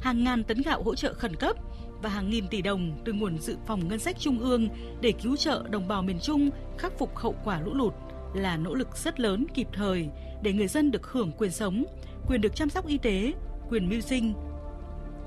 hàng 0.00 0.24
ngàn 0.24 0.44
tấn 0.44 0.62
gạo 0.62 0.82
hỗ 0.82 0.94
trợ 0.94 1.14
khẩn 1.14 1.36
cấp 1.36 1.56
và 2.02 2.08
hàng 2.08 2.30
nghìn 2.30 2.48
tỷ 2.48 2.62
đồng 2.62 2.92
từ 3.04 3.12
nguồn 3.12 3.38
dự 3.38 3.56
phòng 3.66 3.88
ngân 3.88 3.98
sách 3.98 4.16
trung 4.18 4.38
ương 4.38 4.68
để 5.00 5.12
cứu 5.22 5.36
trợ 5.36 5.64
đồng 5.70 5.88
bào 5.88 6.02
miền 6.02 6.18
Trung 6.22 6.50
khắc 6.78 6.98
phục 6.98 7.16
hậu 7.16 7.34
quả 7.44 7.60
lũ 7.60 7.74
lụt 7.74 7.94
là 8.34 8.56
nỗ 8.56 8.74
lực 8.74 8.96
rất 8.96 9.20
lớn 9.20 9.46
kịp 9.54 9.68
thời 9.72 10.08
để 10.42 10.52
người 10.52 10.68
dân 10.68 10.90
được 10.90 11.06
hưởng 11.06 11.32
quyền 11.38 11.50
sống, 11.50 11.84
quyền 12.28 12.40
được 12.40 12.56
chăm 12.56 12.70
sóc 12.70 12.86
y 12.86 12.98
tế, 12.98 13.32
quyền 13.70 13.88
mưu 13.88 14.00
sinh. 14.00 14.34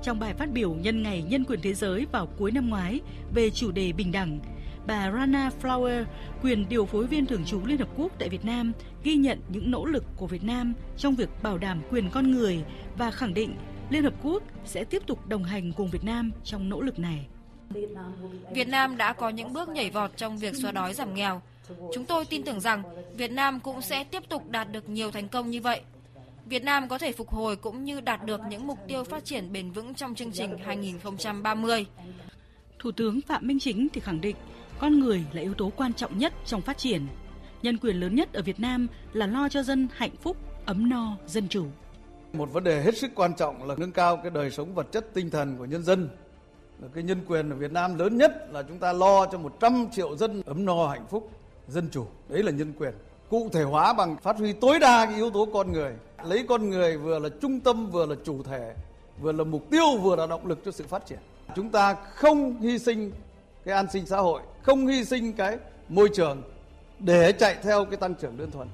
Trong 0.02 0.20
bài 0.20 0.34
phát 0.34 0.52
biểu 0.52 0.74
nhân 0.74 1.02
ngày 1.02 1.22
Nhân 1.22 1.44
quyền 1.44 1.60
Thế 1.60 1.74
giới 1.74 2.06
vào 2.12 2.26
cuối 2.26 2.52
năm 2.52 2.68
ngoái 2.68 3.00
về 3.34 3.50
chủ 3.50 3.70
đề 3.70 3.92
bình 3.92 4.12
đẳng, 4.12 4.38
bà 4.86 5.12
Rana 5.12 5.50
Flower, 5.62 6.04
quyền 6.42 6.68
điều 6.68 6.86
phối 6.86 7.06
viên 7.06 7.26
thường 7.26 7.44
trú 7.44 7.66
Liên 7.66 7.78
Hợp 7.78 7.88
Quốc 7.96 8.12
tại 8.18 8.28
Việt 8.28 8.44
Nam, 8.44 8.72
ghi 9.04 9.14
nhận 9.14 9.40
những 9.48 9.70
nỗ 9.70 9.84
lực 9.84 10.04
của 10.16 10.26
Việt 10.26 10.44
Nam 10.44 10.74
trong 10.96 11.14
việc 11.14 11.28
bảo 11.42 11.58
đảm 11.58 11.80
quyền 11.90 12.10
con 12.10 12.30
người 12.30 12.64
và 12.98 13.10
khẳng 13.10 13.34
định 13.34 13.56
Liên 13.90 14.04
Hợp 14.04 14.14
Quốc 14.22 14.42
sẽ 14.64 14.84
tiếp 14.84 15.02
tục 15.06 15.28
đồng 15.28 15.44
hành 15.44 15.72
cùng 15.72 15.90
Việt 15.90 16.04
Nam 16.04 16.32
trong 16.44 16.68
nỗ 16.68 16.80
lực 16.80 16.98
này. 16.98 17.26
Việt 18.50 18.68
Nam 18.68 18.96
đã 18.96 19.12
có 19.12 19.28
những 19.28 19.52
bước 19.52 19.68
nhảy 19.68 19.90
vọt 19.90 20.16
trong 20.16 20.38
việc 20.38 20.54
xóa 20.54 20.72
đói 20.72 20.94
giảm 20.94 21.14
nghèo. 21.14 21.42
Chúng 21.94 22.04
tôi 22.04 22.24
tin 22.24 22.42
tưởng 22.42 22.60
rằng 22.60 22.82
Việt 23.16 23.30
Nam 23.30 23.60
cũng 23.60 23.82
sẽ 23.82 24.04
tiếp 24.04 24.22
tục 24.28 24.50
đạt 24.50 24.72
được 24.72 24.88
nhiều 24.88 25.10
thành 25.10 25.28
công 25.28 25.50
như 25.50 25.60
vậy. 25.60 25.80
Việt 26.46 26.64
Nam 26.64 26.88
có 26.88 26.98
thể 26.98 27.12
phục 27.12 27.28
hồi 27.28 27.56
cũng 27.56 27.84
như 27.84 28.00
đạt 28.00 28.24
được 28.24 28.40
những 28.50 28.66
mục 28.66 28.78
tiêu 28.88 29.04
phát 29.04 29.24
triển 29.24 29.52
bền 29.52 29.70
vững 29.70 29.94
trong 29.94 30.14
chương 30.14 30.32
trình 30.32 30.58
2030. 30.64 31.86
Thủ 32.78 32.92
tướng 32.92 33.20
Phạm 33.20 33.46
Minh 33.46 33.58
Chính 33.58 33.88
thì 33.92 34.00
khẳng 34.00 34.20
định 34.20 34.36
con 34.78 35.00
người 35.00 35.24
là 35.32 35.42
yếu 35.42 35.54
tố 35.54 35.72
quan 35.76 35.94
trọng 35.94 36.18
nhất 36.18 36.32
trong 36.46 36.60
phát 36.60 36.78
triển. 36.78 37.06
Nhân 37.62 37.78
quyền 37.78 38.00
lớn 38.00 38.14
nhất 38.14 38.32
ở 38.32 38.42
Việt 38.42 38.60
Nam 38.60 38.86
là 39.12 39.26
lo 39.26 39.48
cho 39.48 39.62
dân 39.62 39.88
hạnh 39.94 40.16
phúc, 40.22 40.36
ấm 40.66 40.88
no, 40.88 41.16
dân 41.26 41.48
chủ. 41.48 41.66
Một 42.36 42.52
vấn 42.52 42.64
đề 42.64 42.82
hết 42.82 42.96
sức 42.96 43.10
quan 43.14 43.34
trọng 43.34 43.68
là 43.68 43.74
nâng 43.78 43.92
cao 43.92 44.16
cái 44.16 44.30
đời 44.30 44.50
sống 44.50 44.74
vật 44.74 44.86
chất 44.92 45.14
tinh 45.14 45.30
thần 45.30 45.56
của 45.58 45.64
nhân 45.64 45.82
dân. 45.82 46.08
Là 46.82 46.88
cái 46.94 47.04
nhân 47.04 47.20
quyền 47.28 47.50
ở 47.50 47.56
Việt 47.56 47.72
Nam 47.72 47.98
lớn 47.98 48.16
nhất 48.16 48.32
là 48.50 48.62
chúng 48.62 48.78
ta 48.78 48.92
lo 48.92 49.26
cho 49.26 49.38
100 49.38 49.86
triệu 49.92 50.16
dân 50.16 50.42
ấm 50.46 50.64
no 50.64 50.86
hạnh 50.86 51.06
phúc, 51.10 51.30
dân 51.68 51.88
chủ. 51.92 52.06
Đấy 52.28 52.42
là 52.42 52.52
nhân 52.52 52.72
quyền. 52.78 52.94
Cụ 53.30 53.48
thể 53.52 53.62
hóa 53.62 53.92
bằng 53.92 54.16
phát 54.16 54.36
huy 54.38 54.52
tối 54.52 54.78
đa 54.78 55.06
cái 55.06 55.14
yếu 55.14 55.30
tố 55.30 55.48
con 55.52 55.72
người. 55.72 55.92
Lấy 56.24 56.44
con 56.48 56.70
người 56.70 56.96
vừa 56.96 57.18
là 57.18 57.28
trung 57.40 57.60
tâm, 57.60 57.90
vừa 57.90 58.06
là 58.06 58.14
chủ 58.24 58.42
thể, 58.42 58.74
vừa 59.20 59.32
là 59.32 59.44
mục 59.44 59.70
tiêu, 59.70 59.96
vừa 60.02 60.16
là 60.16 60.26
động 60.26 60.46
lực 60.46 60.58
cho 60.64 60.70
sự 60.70 60.84
phát 60.88 61.06
triển. 61.06 61.18
Chúng 61.56 61.70
ta 61.70 61.94
không 61.94 62.60
hy 62.60 62.78
sinh 62.78 63.12
cái 63.64 63.74
an 63.74 63.86
sinh 63.92 64.06
xã 64.06 64.18
hội, 64.18 64.42
không 64.62 64.86
hy 64.86 65.04
sinh 65.04 65.32
cái 65.32 65.58
môi 65.88 66.08
trường 66.14 66.42
để 66.98 67.32
chạy 67.32 67.56
theo 67.62 67.84
cái 67.84 67.96
tăng 67.96 68.14
trưởng 68.14 68.36
đơn 68.36 68.50
thuần. 68.50 68.68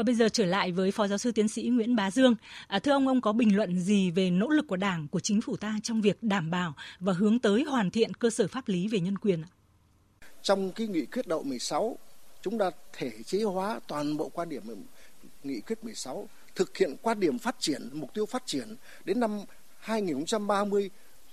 Và 0.00 0.04
bây 0.04 0.14
giờ 0.14 0.28
trở 0.28 0.44
lại 0.44 0.72
với 0.72 0.90
Phó 0.90 1.06
Giáo 1.06 1.18
sư 1.18 1.32
Tiến 1.32 1.48
sĩ 1.48 1.62
Nguyễn 1.62 1.96
Bá 1.96 2.10
Dương. 2.10 2.34
À, 2.66 2.78
thưa 2.78 2.92
ông, 2.92 3.08
ông 3.08 3.20
có 3.20 3.32
bình 3.32 3.56
luận 3.56 3.78
gì 3.78 4.10
về 4.10 4.30
nỗ 4.30 4.48
lực 4.48 4.66
của 4.68 4.76
Đảng, 4.76 5.08
của 5.08 5.20
chính 5.20 5.40
phủ 5.40 5.56
ta 5.56 5.76
trong 5.82 6.00
việc 6.00 6.22
đảm 6.22 6.50
bảo 6.50 6.74
và 7.00 7.12
hướng 7.12 7.38
tới 7.38 7.64
hoàn 7.64 7.90
thiện 7.90 8.14
cơ 8.14 8.30
sở 8.30 8.48
pháp 8.48 8.68
lý 8.68 8.88
về 8.88 9.00
nhân 9.00 9.18
quyền? 9.18 9.42
Trong 10.42 10.72
cái 10.72 10.86
nghị 10.86 11.06
quyết 11.06 11.26
đậu 11.26 11.42
16, 11.42 11.98
chúng 12.42 12.58
ta 12.58 12.70
thể 12.92 13.12
chế 13.24 13.42
hóa 13.42 13.80
toàn 13.88 14.16
bộ 14.16 14.28
quan 14.28 14.48
điểm 14.48 14.62
nghị 15.42 15.60
quyết 15.60 15.84
16, 15.84 16.28
thực 16.54 16.76
hiện 16.76 16.96
quan 17.02 17.20
điểm 17.20 17.38
phát 17.38 17.56
triển, 17.58 17.88
mục 17.92 18.14
tiêu 18.14 18.26
phát 18.26 18.42
triển 18.46 18.76
đến 19.04 19.20
năm 19.20 19.40
2030 19.78 20.90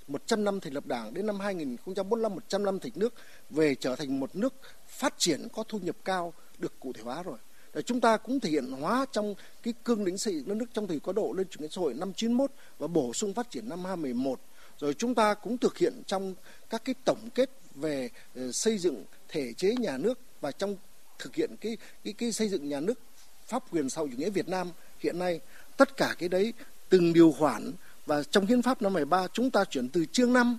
100 0.07 0.43
năm 0.43 0.59
thành 0.59 0.73
lập 0.73 0.85
Đảng 0.85 1.13
đến 1.13 1.25
năm 1.25 1.39
2045 1.39 2.35
100 2.35 2.63
năm 2.63 2.79
thành 2.79 2.91
nước 2.95 3.13
về 3.49 3.75
trở 3.75 3.95
thành 3.95 4.19
một 4.19 4.35
nước 4.35 4.53
phát 4.87 5.13
triển 5.17 5.47
có 5.53 5.63
thu 5.63 5.79
nhập 5.79 5.95
cao 6.05 6.33
được 6.57 6.79
cụ 6.79 6.93
thể 6.93 7.01
hóa 7.03 7.23
rồi 7.23 7.37
Ờ, 7.71 7.81
chúng 7.81 8.01
ta 8.01 8.17
cũng 8.17 8.39
thể 8.39 8.49
hiện 8.49 8.71
hóa 8.71 9.05
trong 9.11 9.35
cái 9.63 9.73
cương 9.83 10.03
lĩnh 10.03 10.17
xây 10.17 10.33
dựng 10.33 10.47
đất 10.47 10.55
nước 10.55 10.65
trong 10.73 10.87
thời 10.87 10.99
có 10.99 11.13
độ 11.13 11.33
lên 11.37 11.47
chủ 11.49 11.61
nghĩa 11.61 11.67
xã 11.71 11.81
hội 11.81 11.93
năm 11.93 12.13
91 12.13 12.51
và 12.79 12.87
bổ 12.87 13.13
sung 13.13 13.33
phát 13.33 13.51
triển 13.51 13.69
năm 13.69 13.85
2011 13.85 14.39
rồi 14.79 14.93
chúng 14.93 15.15
ta 15.15 15.33
cũng 15.33 15.57
thực 15.57 15.77
hiện 15.77 15.93
trong 16.07 16.35
các 16.69 16.85
cái 16.85 16.95
tổng 17.05 17.29
kết 17.35 17.49
về 17.75 18.09
ờ, 18.35 18.51
xây 18.51 18.77
dựng 18.77 19.05
thể 19.27 19.53
chế 19.53 19.75
nhà 19.75 19.97
nước 19.97 20.19
và 20.41 20.51
trong 20.51 20.75
thực 21.19 21.35
hiện 21.35 21.55
cái 21.61 21.77
cái 22.03 22.13
cái 22.13 22.31
xây 22.31 22.49
dựng 22.49 22.69
nhà 22.69 22.79
nước 22.79 22.99
pháp 23.47 23.63
quyền 23.71 23.89
sau 23.89 24.07
chủ 24.07 24.17
nghĩa 24.17 24.29
Việt 24.29 24.49
Nam 24.49 24.71
hiện 24.99 25.19
nay. 25.19 25.39
Tất 25.77 25.97
cả 25.97 26.15
cái 26.19 26.29
đấy 26.29 26.53
từng 26.89 27.13
điều 27.13 27.31
khoản 27.31 27.71
và 28.05 28.23
trong 28.23 28.45
hiến 28.45 28.61
pháp 28.61 28.81
năm 28.81 28.93
73 28.93 29.27
chúng 29.33 29.51
ta 29.51 29.63
chuyển 29.63 29.89
từ 29.89 30.05
chương 30.11 30.33
5 30.33 30.57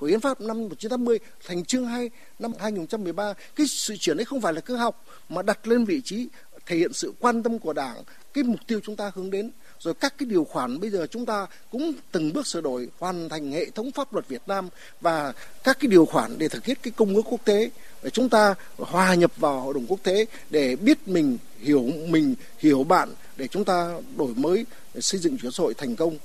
của 0.00 0.06
hiến 0.06 0.20
pháp 0.20 0.40
năm 0.40 0.60
1980 0.62 1.18
thành 1.46 1.64
chương 1.64 1.86
2 1.86 2.10
năm 2.38 2.52
2013 2.58 3.34
cái 3.56 3.66
sự 3.66 3.96
chuyển 3.96 4.16
đấy 4.16 4.24
không 4.24 4.40
phải 4.40 4.52
là 4.52 4.60
cơ 4.60 4.76
học 4.76 5.04
mà 5.28 5.42
đặt 5.42 5.66
lên 5.66 5.84
vị 5.84 6.00
trí 6.04 6.28
thể 6.66 6.76
hiện 6.76 6.92
sự 6.92 7.12
quan 7.20 7.42
tâm 7.42 7.58
của 7.58 7.72
đảng, 7.72 7.96
cái 8.34 8.44
mục 8.44 8.60
tiêu 8.66 8.80
chúng 8.84 8.96
ta 8.96 9.10
hướng 9.14 9.30
đến. 9.30 9.50
Rồi 9.78 9.94
các 9.94 10.14
cái 10.18 10.26
điều 10.26 10.44
khoản 10.44 10.80
bây 10.80 10.90
giờ 10.90 11.06
chúng 11.10 11.26
ta 11.26 11.46
cũng 11.70 11.92
từng 12.12 12.32
bước 12.32 12.46
sửa 12.46 12.60
đổi, 12.60 12.88
hoàn 12.98 13.28
thành 13.28 13.52
hệ 13.52 13.70
thống 13.70 13.92
pháp 13.92 14.12
luật 14.12 14.28
Việt 14.28 14.42
Nam 14.46 14.68
và 15.00 15.32
các 15.64 15.80
cái 15.80 15.88
điều 15.88 16.06
khoản 16.06 16.38
để 16.38 16.48
thực 16.48 16.64
hiện 16.64 16.76
cái 16.82 16.92
công 16.96 17.14
ước 17.14 17.22
quốc 17.30 17.40
tế. 17.44 17.70
Để 18.02 18.10
chúng 18.10 18.28
ta 18.28 18.54
hòa 18.78 19.14
nhập 19.14 19.32
vào 19.36 19.60
hội 19.60 19.74
đồng 19.74 19.86
quốc 19.86 20.00
tế 20.02 20.26
để 20.50 20.76
biết 20.76 21.08
mình, 21.08 21.38
hiểu 21.58 21.82
mình, 22.08 22.34
hiểu 22.58 22.84
bạn, 22.84 23.08
để 23.36 23.48
chúng 23.48 23.64
ta 23.64 23.94
đổi 24.16 24.34
mới 24.34 24.66
để 24.94 25.00
xây 25.00 25.20
dựng 25.20 25.38
chủ 25.38 25.50
xã 25.50 25.62
hội 25.62 25.74
thành 25.74 25.96
công. 25.96 26.18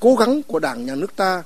Cố 0.00 0.14
gắng 0.14 0.42
của 0.42 0.58
đảng, 0.58 0.86
nhà 0.86 0.94
nước 0.94 1.16
ta 1.16 1.42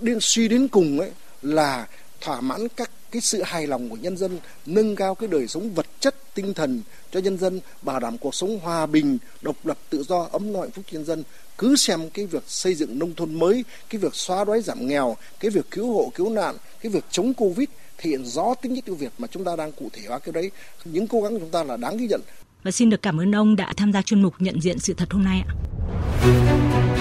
đến 0.00 0.18
suy 0.20 0.48
đến 0.48 0.68
cùng 0.68 1.00
ấy 1.00 1.10
là 1.42 1.86
thỏa 2.20 2.40
mãn 2.40 2.68
các 2.76 2.90
cái 3.10 3.20
sự 3.20 3.42
hài 3.42 3.66
lòng 3.66 3.88
của 3.88 3.96
nhân 3.96 4.16
dân, 4.16 4.38
nâng 4.66 4.96
cao 4.96 5.14
cái 5.14 5.28
đời 5.28 5.48
sống 5.48 5.74
vật 5.74 5.86
chất, 6.00 6.34
tinh 6.34 6.54
thần 6.54 6.82
cho 7.10 7.20
nhân 7.20 7.38
dân, 7.38 7.60
bảo 7.82 8.00
đảm 8.00 8.18
cuộc 8.18 8.34
sống 8.34 8.58
hòa 8.58 8.86
bình, 8.86 9.18
độc 9.42 9.66
lập, 9.66 9.78
tự 9.90 10.02
do, 10.08 10.28
ấm 10.32 10.52
no 10.52 10.60
hạnh 10.60 10.70
phúc 10.70 10.84
nhân 10.90 11.04
dân. 11.04 11.22
Cứ 11.58 11.76
xem 11.76 12.10
cái 12.10 12.26
việc 12.26 12.42
xây 12.46 12.74
dựng 12.74 12.98
nông 12.98 13.14
thôn 13.14 13.34
mới, 13.34 13.64
cái 13.90 14.00
việc 14.00 14.14
xóa 14.14 14.44
đói 14.44 14.62
giảm 14.62 14.86
nghèo, 14.86 15.16
cái 15.40 15.50
việc 15.50 15.70
cứu 15.70 15.94
hộ 15.94 16.12
cứu 16.14 16.30
nạn, 16.30 16.56
cái 16.80 16.92
việc 16.92 17.04
chống 17.10 17.34
Covid 17.34 17.68
thể 17.98 18.10
hiện 18.10 18.24
rõ 18.24 18.54
tính 18.62 18.74
chất 18.74 18.86
ưu 18.86 18.96
việt 18.96 19.12
mà 19.18 19.28
chúng 19.30 19.44
ta 19.44 19.56
đang 19.56 19.72
cụ 19.72 19.88
thể 19.92 20.02
hóa 20.08 20.18
cái 20.18 20.32
đấy. 20.32 20.50
Những 20.84 21.06
cố 21.06 21.20
gắng 21.20 21.32
của 21.32 21.38
chúng 21.38 21.50
ta 21.50 21.64
là 21.64 21.76
đáng 21.76 21.96
ghi 21.96 22.06
nhận. 22.06 22.20
Và 22.62 22.70
xin 22.70 22.90
được 22.90 23.02
cảm 23.02 23.20
ơn 23.20 23.34
ông 23.34 23.56
đã 23.56 23.72
tham 23.76 23.92
gia 23.92 24.02
chuyên 24.02 24.22
mục 24.22 24.34
nhận 24.38 24.60
diện 24.60 24.78
sự 24.78 24.94
thật 24.94 25.12
hôm 25.12 25.24
nay 25.24 25.42
ạ. 25.48 26.95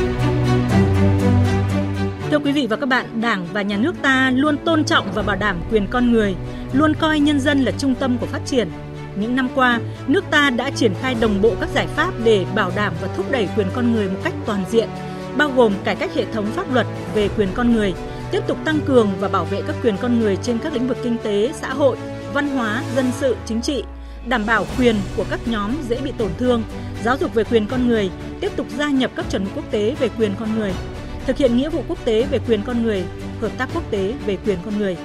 Thưa 2.32 2.40
quý 2.40 2.52
vị 2.52 2.68
và 2.70 2.76
các 2.76 2.86
bạn, 2.86 3.22
Đảng 3.22 3.48
và 3.54 3.62
Nhà 3.62 3.78
nước 3.78 3.96
ta 4.02 4.32
luôn 4.36 4.58
tôn 4.66 4.84
trọng 4.84 5.12
và 5.14 5.22
bảo 5.22 5.36
đảm 5.36 5.62
quyền 5.72 5.88
con 5.88 6.12
người, 6.12 6.36
luôn 6.74 6.94
coi 6.94 7.20
nhân 7.20 7.40
dân 7.40 7.62
là 7.64 7.72
trung 7.78 7.96
tâm 7.96 8.18
của 8.18 8.26
phát 8.26 8.40
triển. 8.46 8.70
Những 9.16 9.36
năm 9.36 9.50
qua, 9.56 9.80
nước 10.08 10.24
ta 10.32 10.50
đã 10.50 10.70
triển 10.70 10.94
khai 11.02 11.16
đồng 11.22 11.42
bộ 11.42 11.54
các 11.60 11.70
giải 11.74 11.88
pháp 11.88 12.12
để 12.24 12.46
bảo 12.56 12.72
đảm 12.76 12.94
và 13.02 13.08
thúc 13.16 13.32
đẩy 13.32 13.50
quyền 13.56 13.68
con 13.74 13.94
người 13.94 14.10
một 14.10 14.20
cách 14.24 14.34
toàn 14.46 14.64
diện, 14.70 14.90
bao 15.38 15.52
gồm 15.56 15.74
cải 15.84 15.96
cách 15.96 16.16
hệ 16.16 16.26
thống 16.34 16.46
pháp 16.46 16.74
luật 16.74 16.88
về 17.16 17.30
quyền 17.38 17.50
con 17.54 17.74
người, 17.74 17.94
tiếp 18.32 18.42
tục 18.48 18.58
tăng 18.66 18.80
cường 18.86 19.10
và 19.20 19.28
bảo 19.28 19.46
vệ 19.46 19.62
các 19.68 19.76
quyền 19.84 19.98
con 19.98 20.20
người 20.20 20.36
trên 20.36 20.58
các 20.58 20.74
lĩnh 20.74 20.88
vực 20.88 20.98
kinh 21.04 21.18
tế, 21.24 21.52
xã 21.54 21.74
hội, 21.74 21.98
văn 22.34 22.50
hóa, 22.50 22.84
dân 22.96 23.12
sự, 23.20 23.36
chính 23.46 23.62
trị, 23.62 23.84
đảm 24.28 24.46
bảo 24.46 24.66
quyền 24.78 24.96
của 25.18 25.26
các 25.30 25.40
nhóm 25.46 25.72
dễ 25.90 26.02
bị 26.02 26.12
tổn 26.18 26.30
thương, 26.38 26.64
giáo 27.04 27.18
dục 27.18 27.34
về 27.34 27.44
quyền 27.44 27.68
con 27.68 27.88
người, 27.88 28.10
tiếp 28.42 28.52
tục 28.56 28.68
gia 28.78 28.90
nhập 28.90 29.12
các 29.16 29.26
chuẩn 29.30 29.46
quốc 29.56 29.64
tế 29.72 29.96
về 30.00 30.10
quyền 30.18 30.32
con 30.40 30.60
người, 30.60 30.74
thực 31.26 31.38
hiện 31.38 31.58
nghĩa 31.58 31.70
vụ 31.70 31.84
quốc 31.88 32.06
tế 32.06 32.24
về 32.32 32.40
quyền 32.48 32.62
con 32.64 32.84
người, 32.84 33.04
hợp 33.42 33.52
tác 33.58 33.70
quốc 33.74 33.92
tế 33.92 34.14
về 34.26 34.38
quyền 34.46 34.58
con 34.66 34.78
người. 34.78 34.98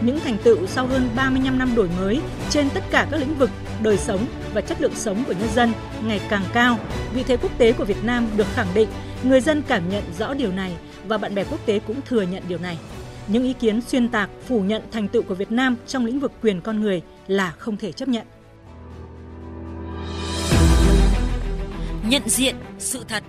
Những 0.00 0.20
thành 0.20 0.36
tựu 0.44 0.66
sau 0.66 0.86
hơn 0.86 1.08
35 1.16 1.58
năm 1.58 1.74
đổi 1.74 1.88
mới 2.00 2.20
trên 2.50 2.70
tất 2.70 2.84
cả 2.90 3.06
các 3.10 3.16
lĩnh 3.20 3.34
vực 3.34 3.50
đời 3.82 3.96
sống 3.96 4.26
và 4.54 4.60
chất 4.60 4.80
lượng 4.80 4.94
sống 4.94 5.24
của 5.26 5.32
nhân 5.32 5.48
dân 5.54 5.72
ngày 6.06 6.20
càng 6.28 6.44
cao, 6.52 6.78
vị 7.14 7.22
thế 7.22 7.36
quốc 7.36 7.58
tế 7.58 7.72
của 7.72 7.84
Việt 7.84 8.04
Nam 8.04 8.28
được 8.36 8.46
khẳng 8.54 8.74
định, 8.74 8.88
người 9.22 9.40
dân 9.40 9.62
cảm 9.68 9.88
nhận 9.88 10.02
rõ 10.18 10.34
điều 10.34 10.52
này 10.52 10.72
và 11.08 11.18
bạn 11.18 11.34
bè 11.34 11.44
quốc 11.44 11.66
tế 11.66 11.78
cũng 11.78 12.00
thừa 12.08 12.22
nhận 12.22 12.42
điều 12.48 12.58
này. 12.58 12.78
Những 13.26 13.44
ý 13.44 13.52
kiến 13.52 13.80
xuyên 13.80 14.08
tạc, 14.08 14.30
phủ 14.46 14.60
nhận 14.60 14.82
thành 14.92 15.08
tựu 15.08 15.22
của 15.22 15.34
Việt 15.34 15.50
Nam 15.50 15.76
trong 15.86 16.06
lĩnh 16.06 16.20
vực 16.20 16.32
quyền 16.42 16.60
con 16.60 16.80
người 16.80 17.02
là 17.26 17.50
không 17.50 17.76
thể 17.76 17.92
chấp 17.92 18.08
nhận. 18.08 18.26
Nhận 22.08 22.22
diện 22.26 22.56
sự 22.78 23.04
thật 23.08 23.22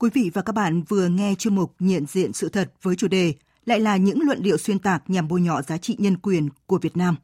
Quý 0.00 0.10
vị 0.14 0.30
và 0.34 0.42
các 0.42 0.52
bạn 0.52 0.82
vừa 0.82 1.08
nghe 1.08 1.34
chuyên 1.34 1.54
mục 1.54 1.74
Nhận 1.78 2.06
diện 2.06 2.32
sự 2.32 2.48
thật 2.48 2.72
với 2.82 2.96
chủ 2.96 3.08
đề 3.08 3.34
lại 3.66 3.80
là 3.80 3.96
những 3.96 4.20
luận 4.22 4.42
điệu 4.42 4.56
xuyên 4.56 4.78
tạc 4.78 5.02
nhằm 5.10 5.28
bôi 5.28 5.40
nhọ 5.40 5.62
giá 5.62 5.78
trị 5.78 5.96
nhân 5.98 6.16
quyền 6.16 6.48
của 6.66 6.78
Việt 6.78 6.96
Nam. 6.96 7.16